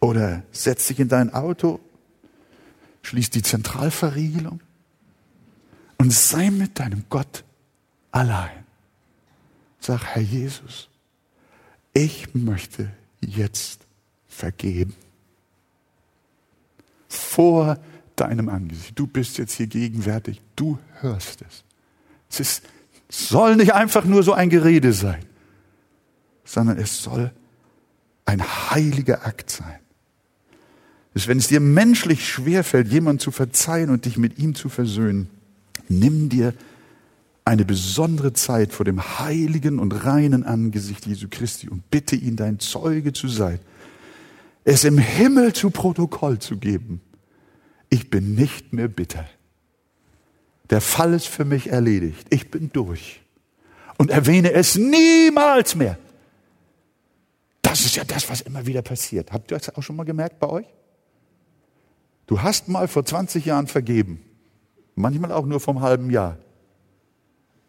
oder 0.00 0.42
setz 0.52 0.86
dich 0.86 1.00
in 1.00 1.08
dein 1.08 1.32
Auto, 1.32 1.80
schließ 3.02 3.30
die 3.30 3.42
Zentralverriegelung 3.42 4.60
und 5.98 6.12
sei 6.12 6.50
mit 6.50 6.78
deinem 6.78 7.04
Gott 7.10 7.44
allein. 8.10 8.64
Sag, 9.80 10.04
Herr 10.04 10.22
Jesus, 10.22 10.88
ich 11.92 12.34
möchte 12.34 12.90
jetzt 13.20 13.86
vergeben. 14.28 14.94
Vor 17.10 17.78
deinem 18.16 18.48
Angesicht. 18.48 18.98
Du 18.98 19.06
bist 19.06 19.36
jetzt 19.36 19.52
hier 19.52 19.66
gegenwärtig. 19.66 20.40
Du 20.56 20.78
hörst 21.00 21.42
es. 21.42 21.64
Es 22.30 22.40
ist, 22.40 22.62
soll 23.10 23.56
nicht 23.56 23.74
einfach 23.74 24.06
nur 24.06 24.22
so 24.22 24.32
ein 24.32 24.48
Gerede 24.48 24.94
sein, 24.94 25.22
sondern 26.44 26.78
es 26.78 27.02
soll 27.02 27.30
ein 28.24 28.42
heiliger 28.42 29.26
Akt 29.26 29.50
sein 29.50 29.80
ist, 31.14 31.28
wenn 31.28 31.38
es 31.38 31.48
dir 31.48 31.60
menschlich 31.60 32.28
schwerfällt, 32.28 32.88
jemand 32.88 33.20
zu 33.20 33.30
verzeihen 33.30 33.90
und 33.90 34.04
dich 34.04 34.16
mit 34.16 34.38
ihm 34.38 34.54
zu 34.54 34.68
versöhnen, 34.68 35.28
nimm 35.88 36.28
dir 36.28 36.54
eine 37.44 37.64
besondere 37.64 38.32
Zeit 38.32 38.72
vor 38.72 38.84
dem 38.84 39.18
heiligen 39.18 39.78
und 39.78 39.92
reinen 40.04 40.44
Angesicht 40.44 41.06
Jesu 41.06 41.26
Christi 41.28 41.68
und 41.68 41.90
bitte 41.90 42.14
ihn, 42.14 42.36
dein 42.36 42.60
Zeuge 42.60 43.12
zu 43.12 43.28
sein, 43.28 43.58
es 44.64 44.84
im 44.84 44.98
Himmel 44.98 45.52
zu 45.52 45.70
Protokoll 45.70 46.38
zu 46.38 46.56
geben. 46.56 47.00
Ich 47.88 48.10
bin 48.10 48.34
nicht 48.34 48.72
mehr 48.72 48.88
bitter. 48.88 49.24
Der 50.70 50.80
Fall 50.80 51.14
ist 51.14 51.26
für 51.26 51.44
mich 51.44 51.70
erledigt. 51.70 52.26
Ich 52.30 52.50
bin 52.50 52.70
durch. 52.72 53.20
Und 53.98 54.10
erwähne 54.10 54.52
es 54.52 54.76
niemals 54.76 55.74
mehr. 55.74 55.98
Das 57.62 57.84
ist 57.84 57.96
ja 57.96 58.04
das, 58.04 58.30
was 58.30 58.40
immer 58.40 58.66
wieder 58.66 58.82
passiert. 58.82 59.32
Habt 59.32 59.50
ihr 59.50 59.58
das 59.58 59.74
auch 59.74 59.82
schon 59.82 59.96
mal 59.96 60.04
gemerkt 60.04 60.38
bei 60.38 60.48
euch? 60.48 60.66
Du 62.26 62.40
hast 62.40 62.68
mal 62.68 62.86
vor 62.86 63.04
20 63.04 63.44
Jahren 63.44 63.66
vergeben, 63.66 64.24
manchmal 64.94 65.32
auch 65.32 65.46
nur 65.46 65.58
vom 65.58 65.80
halben 65.80 66.10
Jahr. 66.10 66.38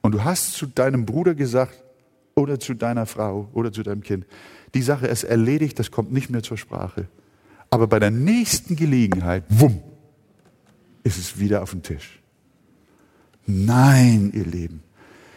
Und 0.02 0.12
du 0.14 0.24
hast 0.24 0.54
zu 0.54 0.68
deinem 0.68 1.06
Bruder 1.06 1.34
gesagt 1.34 1.84
oder 2.36 2.60
zu 2.60 2.74
deiner 2.74 3.06
Frau 3.06 3.50
oder 3.54 3.72
zu 3.72 3.84
deinem 3.84 4.02
Kind, 4.02 4.26
die 4.74 4.82
Sache 4.82 5.08
ist 5.08 5.24
erledigt, 5.24 5.80
das 5.80 5.92
kommt 5.92 6.12
nicht 6.12 6.30
mehr 6.30 6.44
zur 6.44 6.58
Sprache. 6.58 7.08
Aber 7.70 7.88
bei 7.88 8.00
der 8.00 8.12
nächsten 8.12 8.76
Gelegenheit, 8.76 9.44
wumm, 9.50 9.82
ist 11.04 11.18
es 11.18 11.40
wieder 11.40 11.64
auf 11.64 11.72
dem 11.72 11.84
Tisch. 11.84 12.22
Nein, 13.46 14.32
ihr 14.34 14.46
Lieben, 14.46 14.84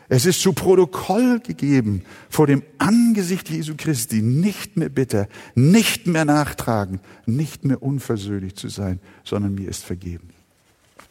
es 0.08 0.26
ist 0.26 0.42
zu 0.42 0.52
Protokoll 0.52 1.40
gegeben 1.40 2.04
vor 2.28 2.46
dem 2.46 2.62
Angesicht 2.78 3.48
Jesu 3.48 3.74
Christi, 3.76 4.20
nicht 4.20 4.76
mehr 4.76 4.90
bitter, 4.90 5.28
nicht 5.54 6.06
mehr 6.06 6.24
nachtragen, 6.24 7.00
nicht 7.26 7.64
mehr 7.64 7.82
unversöhnlich 7.82 8.54
zu 8.56 8.68
sein, 8.68 9.00
sondern 9.24 9.54
mir 9.54 9.68
ist 9.68 9.84
vergeben. 9.84 10.28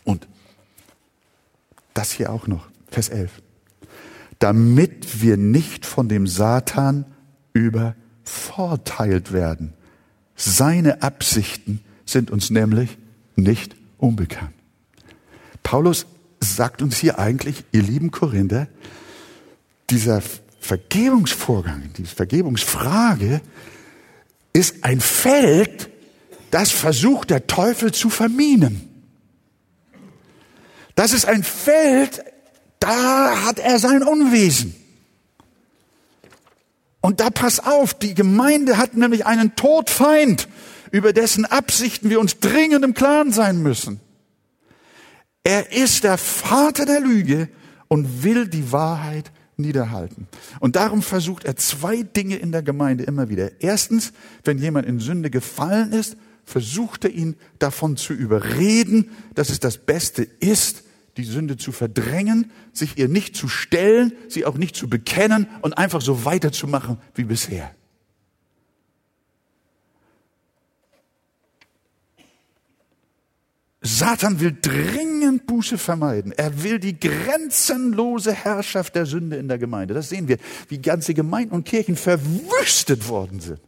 Und 0.04 0.28
das 1.94 2.12
hier 2.12 2.32
auch 2.32 2.48
noch, 2.48 2.70
Vers 2.90 3.10
11. 3.10 3.42
Damit 4.44 5.22
wir 5.22 5.38
nicht 5.38 5.86
von 5.86 6.10
dem 6.10 6.28
Satan 6.28 7.06
übervorteilt 7.54 9.32
werden. 9.32 9.72
Seine 10.36 11.02
Absichten 11.02 11.80
sind 12.06 12.30
uns 12.30 12.50
nämlich 12.50 12.98
nicht 13.38 13.78
unbekannt. 13.98 14.52
Paulus 15.64 16.08
sagt 16.42 16.82
uns 16.82 16.98
hier 16.98 17.20
eigentlich, 17.20 17.64
ihr 17.72 17.84
lieben 17.84 18.12
Korinther, 18.12 18.68
dieser 19.90 20.22
Vergebungsvorgang, 20.60 21.92
diese 21.96 22.14
Vergebungsfrage 22.14 23.40
ist 24.52 24.84
ein 24.84 25.00
Feld, 25.00 25.90
das 26.52 26.70
versucht 26.70 27.30
der 27.30 27.48
Teufel 27.48 27.94
zu 27.94 28.10
verminen. 28.10 28.90
Das 30.96 31.14
ist 31.14 31.28
ein 31.28 31.44
Feld, 31.44 32.26
da 32.84 33.46
hat 33.46 33.60
er 33.60 33.80
sein 33.80 34.04
Unwesen. 34.04 34.76
Und 37.00 37.22
da 37.22 37.30
pass 37.30 37.60
auf, 37.60 37.94
die 37.94 38.14
Gemeinde 38.14 38.78
hat 38.78 38.96
nämlich 38.96 39.26
einen 39.26 39.56
Todfeind, 39.56 40.48
über 40.92 41.14
dessen 41.14 41.46
Absichten 41.46 42.10
wir 42.10 42.20
uns 42.20 42.40
dringend 42.40 42.84
im 42.84 42.94
Klaren 42.94 43.32
sein 43.32 43.62
müssen. 43.62 44.00
Er 45.44 45.72
ist 45.72 46.04
der 46.04 46.18
Vater 46.18 46.86
der 46.86 47.00
Lüge 47.00 47.50
und 47.88 48.24
will 48.24 48.48
die 48.48 48.72
Wahrheit 48.72 49.32
niederhalten. 49.58 50.28
Und 50.60 50.76
darum 50.76 51.02
versucht 51.02 51.46
er 51.46 51.56
zwei 51.56 52.04
Dinge 52.04 52.36
in 52.36 52.52
der 52.52 52.64
Gemeinde 52.64 53.06
immer 53.06 53.30
wieder. 53.30 53.62
Erstens, 53.62 54.14
wenn 54.44 54.58
jemand 54.58 54.88
in 54.88 55.00
Sünde 55.00 55.30
gefallen 55.30 55.94
ist, 55.94 56.18
versucht 56.46 57.06
er 57.06 57.12
ihn 57.12 57.36
davon 57.60 57.96
zu 57.96 58.14
überreden, 58.14 59.12
dass 59.36 59.50
es 59.50 59.60
das 59.60 59.78
Beste 59.78 60.24
ist, 60.24 60.84
die 61.18 61.24
Sünde 61.24 61.58
zu 61.58 61.72
verdrängen, 61.72 62.52
sich 62.72 62.98
ihr 62.98 63.08
nicht 63.08 63.36
zu 63.36 63.48
stellen, 63.48 64.14
sie 64.28 64.46
auch 64.46 64.58
nicht 64.58 64.76
zu 64.76 64.90
bekennen 64.90 65.48
und 65.62 65.78
einfach 65.78 66.02
so 66.02 66.26
weiterzumachen 66.26 66.98
wie 67.16 67.24
bisher. 67.24 67.74
Satan 73.86 74.40
will 74.40 74.58
dringend 74.62 75.46
Buße 75.46 75.78
vermeiden. 75.78 76.32
Er 76.32 76.64
will 76.64 76.80
die 76.80 76.98
grenzenlose 76.98 78.32
Herrschaft 78.32 78.96
der 78.96 79.06
Sünde 79.06 79.36
in 79.36 79.50
der 79.50 79.58
Gemeinde. 79.58 79.94
Das 79.94 80.08
sehen 80.08 80.30
wir, 80.30 80.38
wie 80.70 80.78
ganze 80.78 81.14
Gemeinden 81.14 81.54
und 81.54 81.66
Kirchen 81.66 81.98
verwüstet 81.98 83.10
worden 83.10 83.42
sind. 83.42 83.60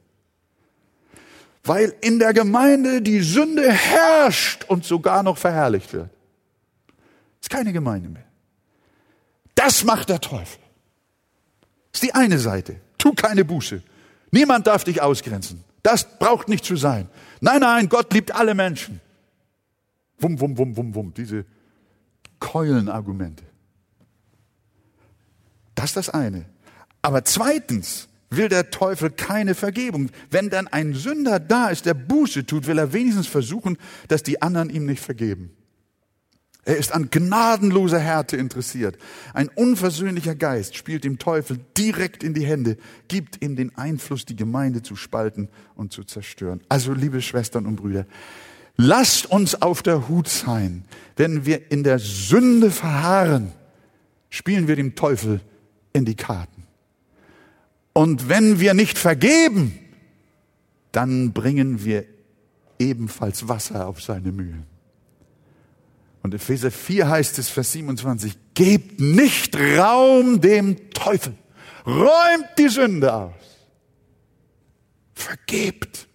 weil 1.66 1.96
in 2.02 2.20
der 2.20 2.34
Gemeinde 2.34 3.02
die 3.02 3.22
Sünde 3.22 3.72
herrscht 3.72 4.66
und 4.66 4.86
sogar 4.86 5.24
noch 5.24 5.38
verherrlicht 5.38 5.92
wird. 5.94 6.10
Ist 7.46 7.52
keine 7.52 7.74
Gemeinde 7.74 8.10
mehr. 8.10 8.26
Das 9.54 9.84
macht 9.84 10.10
der 10.10 10.20
Teufel. 10.20 10.60
Ist 11.94 12.02
die 12.02 12.16
eine 12.16 12.40
Seite. 12.40 12.82
Tu 12.98 13.14
keine 13.14 13.46
Buße. 13.46 13.84
Niemand 14.32 14.66
darf 14.66 14.84
dich 14.84 15.00
ausgrenzen. 15.00 15.64
Das 15.84 16.18
braucht 16.18 16.50
nicht 16.50 16.66
zu 16.66 16.76
sein. 16.76 17.08
Nein, 17.42 17.60
nein, 17.60 17.88
Gott 17.88 18.12
liebt 18.14 18.34
alle 18.34 18.56
Menschen. 18.56 19.00
Wum, 20.18 20.42
wum, 20.42 20.58
wum, 20.58 20.76
wum, 20.76 20.96
wum. 20.96 21.14
Diese 21.14 21.46
Keulenargumente. 22.40 23.44
Das 25.76 25.92
ist 25.92 25.98
das 25.98 26.10
eine. 26.10 26.46
Aber 27.04 27.26
zweitens 27.26 28.08
will 28.32 28.50
der 28.50 28.72
Teufel 28.72 29.12
keine 29.12 29.54
Vergebung. 29.54 30.10
Wenn 30.32 30.50
dann 30.50 30.68
ein 30.68 30.96
Sünder 30.96 31.40
da 31.40 31.68
ist, 31.68 31.86
der 31.86 31.94
Buße 31.94 32.48
tut, 32.48 32.66
will 32.66 32.80
er 32.80 32.92
wenigstens 32.92 33.28
versuchen, 33.28 33.78
dass 34.08 34.24
die 34.24 34.42
anderen 34.42 34.72
ihm 34.72 34.88
nicht 34.88 35.04
vergeben. 35.04 35.56
Er 36.68 36.78
ist 36.78 36.92
an 36.94 37.12
gnadenloser 37.12 38.00
Härte 38.00 38.38
interessiert. 38.38 38.98
Ein 39.36 39.50
unversöhnlicher 39.50 40.34
Geist 40.34 40.76
spielt 40.76 41.04
dem 41.04 41.20
Teufel 41.20 41.60
direkt 41.78 42.24
in 42.24 42.34
die 42.34 42.46
Hände, 42.46 42.78
gibt 43.08 43.44
ihm 43.44 43.56
den 43.56 43.78
Einfluss, 43.78 44.26
die 44.26 44.36
Gemeinde 44.36 44.82
zu 44.82 44.96
spalten 44.96 45.48
und 45.76 45.94
zu 45.94 46.04
zerstören. 46.04 46.62
Also, 46.68 46.94
liebe 46.94 47.22
Schwestern 47.22 47.68
und 47.68 47.76
Brüder, 47.76 48.08
lasst 48.78 49.30
uns 49.30 49.62
auf 49.62 49.84
der 49.84 50.10
Hut 50.10 50.28
sein. 50.28 50.86
Wenn 51.16 51.46
wir 51.46 51.72
in 51.72 51.84
der 51.84 52.00
Sünde 52.00 52.72
verharren, 52.72 53.52
spielen 54.32 54.68
wir 54.68 54.76
dem 54.76 54.96
Teufel 54.96 55.42
in 55.94 56.04
die 56.04 56.16
Karten. 56.16 56.64
Und 57.94 58.28
wenn 58.28 58.60
wir 58.60 58.74
nicht 58.74 58.98
vergeben, 58.98 59.78
dann 60.92 61.32
bringen 61.32 61.86
wir 61.86 62.06
ebenfalls 62.80 63.48
Wasser 63.48 63.88
auf 63.88 64.02
seine 64.02 64.32
Mühlen. 64.32 64.75
Und 66.26 66.34
Epheser 66.34 66.72
4 66.72 67.08
heißt 67.08 67.38
es, 67.38 67.50
Vers 67.50 67.74
27, 67.74 68.36
gebt 68.56 69.00
nicht 69.00 69.56
Raum 69.56 70.42
dem 70.42 70.90
Teufel. 70.90 71.36
Räumt 71.86 72.50
die 72.58 72.68
Sünde 72.68 73.14
aus. 73.14 73.34
Vergebt. 75.14 76.08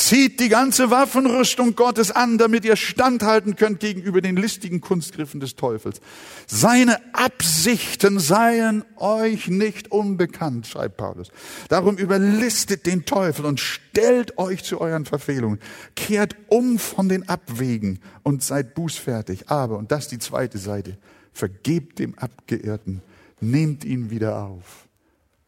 Zieht 0.00 0.40
die 0.40 0.48
ganze 0.48 0.90
Waffenrüstung 0.90 1.76
Gottes 1.76 2.10
an, 2.10 2.38
damit 2.38 2.64
ihr 2.64 2.76
standhalten 2.76 3.54
könnt 3.54 3.80
gegenüber 3.80 4.22
den 4.22 4.34
listigen 4.34 4.80
Kunstgriffen 4.80 5.40
des 5.40 5.56
Teufels. 5.56 6.00
Seine 6.46 6.96
Absichten 7.12 8.18
seien 8.18 8.82
euch 8.96 9.48
nicht 9.48 9.92
unbekannt, 9.92 10.66
schreibt 10.66 10.96
Paulus. 10.96 11.30
Darum 11.68 11.98
überlistet 11.98 12.86
den 12.86 13.04
Teufel 13.04 13.44
und 13.44 13.60
stellt 13.60 14.38
euch 14.38 14.64
zu 14.64 14.80
euren 14.80 15.04
Verfehlungen. 15.04 15.60
Kehrt 15.96 16.34
um 16.48 16.78
von 16.78 17.10
den 17.10 17.28
Abwegen 17.28 18.00
und 18.22 18.42
seid 18.42 18.74
bußfertig. 18.74 19.50
Aber, 19.50 19.76
und 19.76 19.92
das 19.92 20.04
ist 20.04 20.12
die 20.12 20.18
zweite 20.18 20.56
Seite, 20.56 20.96
vergebt 21.34 21.98
dem 21.98 22.18
Abgeirrten, 22.18 23.02
nehmt 23.42 23.84
ihn 23.84 24.08
wieder 24.08 24.42
auf. 24.44 24.88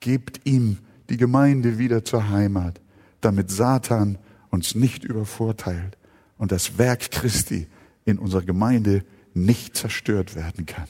Gebt 0.00 0.42
ihm 0.44 0.76
die 1.08 1.16
Gemeinde 1.16 1.78
wieder 1.78 2.04
zur 2.04 2.28
Heimat, 2.28 2.82
damit 3.22 3.50
Satan 3.50 4.18
uns 4.52 4.76
nicht 4.76 5.02
übervorteilt 5.02 5.96
und 6.38 6.52
das 6.52 6.78
Werk 6.78 7.10
Christi 7.10 7.66
in 8.04 8.18
unserer 8.18 8.42
Gemeinde 8.42 9.04
nicht 9.34 9.76
zerstört 9.76 10.36
werden 10.36 10.66
kann. 10.66 10.86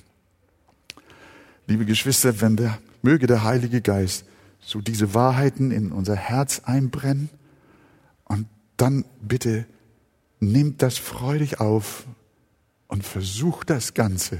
Liebe 1.66 1.86
Geschwister, 1.86 2.40
wenn 2.40 2.56
der, 2.56 2.78
möge 3.02 3.26
der 3.26 3.44
Heilige 3.44 3.80
Geist 3.80 4.26
so 4.60 4.80
diese 4.80 5.14
Wahrheiten 5.14 5.70
in 5.70 5.92
unser 5.92 6.16
Herz 6.16 6.62
einbrennen 6.64 7.30
und 8.24 8.46
dann 8.76 9.04
bitte 9.20 9.64
nehmt 10.40 10.82
das 10.82 10.98
freudig 10.98 11.60
auf 11.60 12.06
und 12.88 13.04
versucht 13.04 13.70
das 13.70 13.94
Ganze 13.94 14.38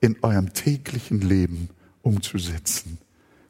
in 0.00 0.16
eurem 0.22 0.52
täglichen 0.52 1.20
Leben 1.20 1.70
umzusetzen, 2.02 2.98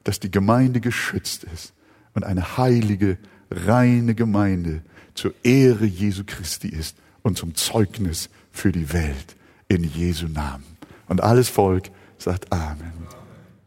dass 0.05 0.21
die 0.21 0.31
Gemeinde 0.31 0.81
geschützt 0.81 1.45
ist 1.45 1.73
und 2.13 2.25
eine 2.25 2.59
heilige, 2.59 3.19
reine 3.51 4.15
Gemeinde 4.15 4.83
zur 5.17 5.35
Ehre 5.43 5.85
Jesu 5.85 6.23
Christi 6.27 6.69
ist 6.69 6.97
und 7.23 7.37
zum 7.37 7.55
Zeugnis 7.55 8.29
für 8.53 8.73
die 8.73 8.93
Welt 8.93 9.37
in 9.69 9.85
Jesu 9.85 10.29
Namen. 10.29 10.65
Und 11.09 11.23
alles 11.23 11.49
Volk 11.49 11.91
sagt 12.19 12.53
Amen. 12.53 12.96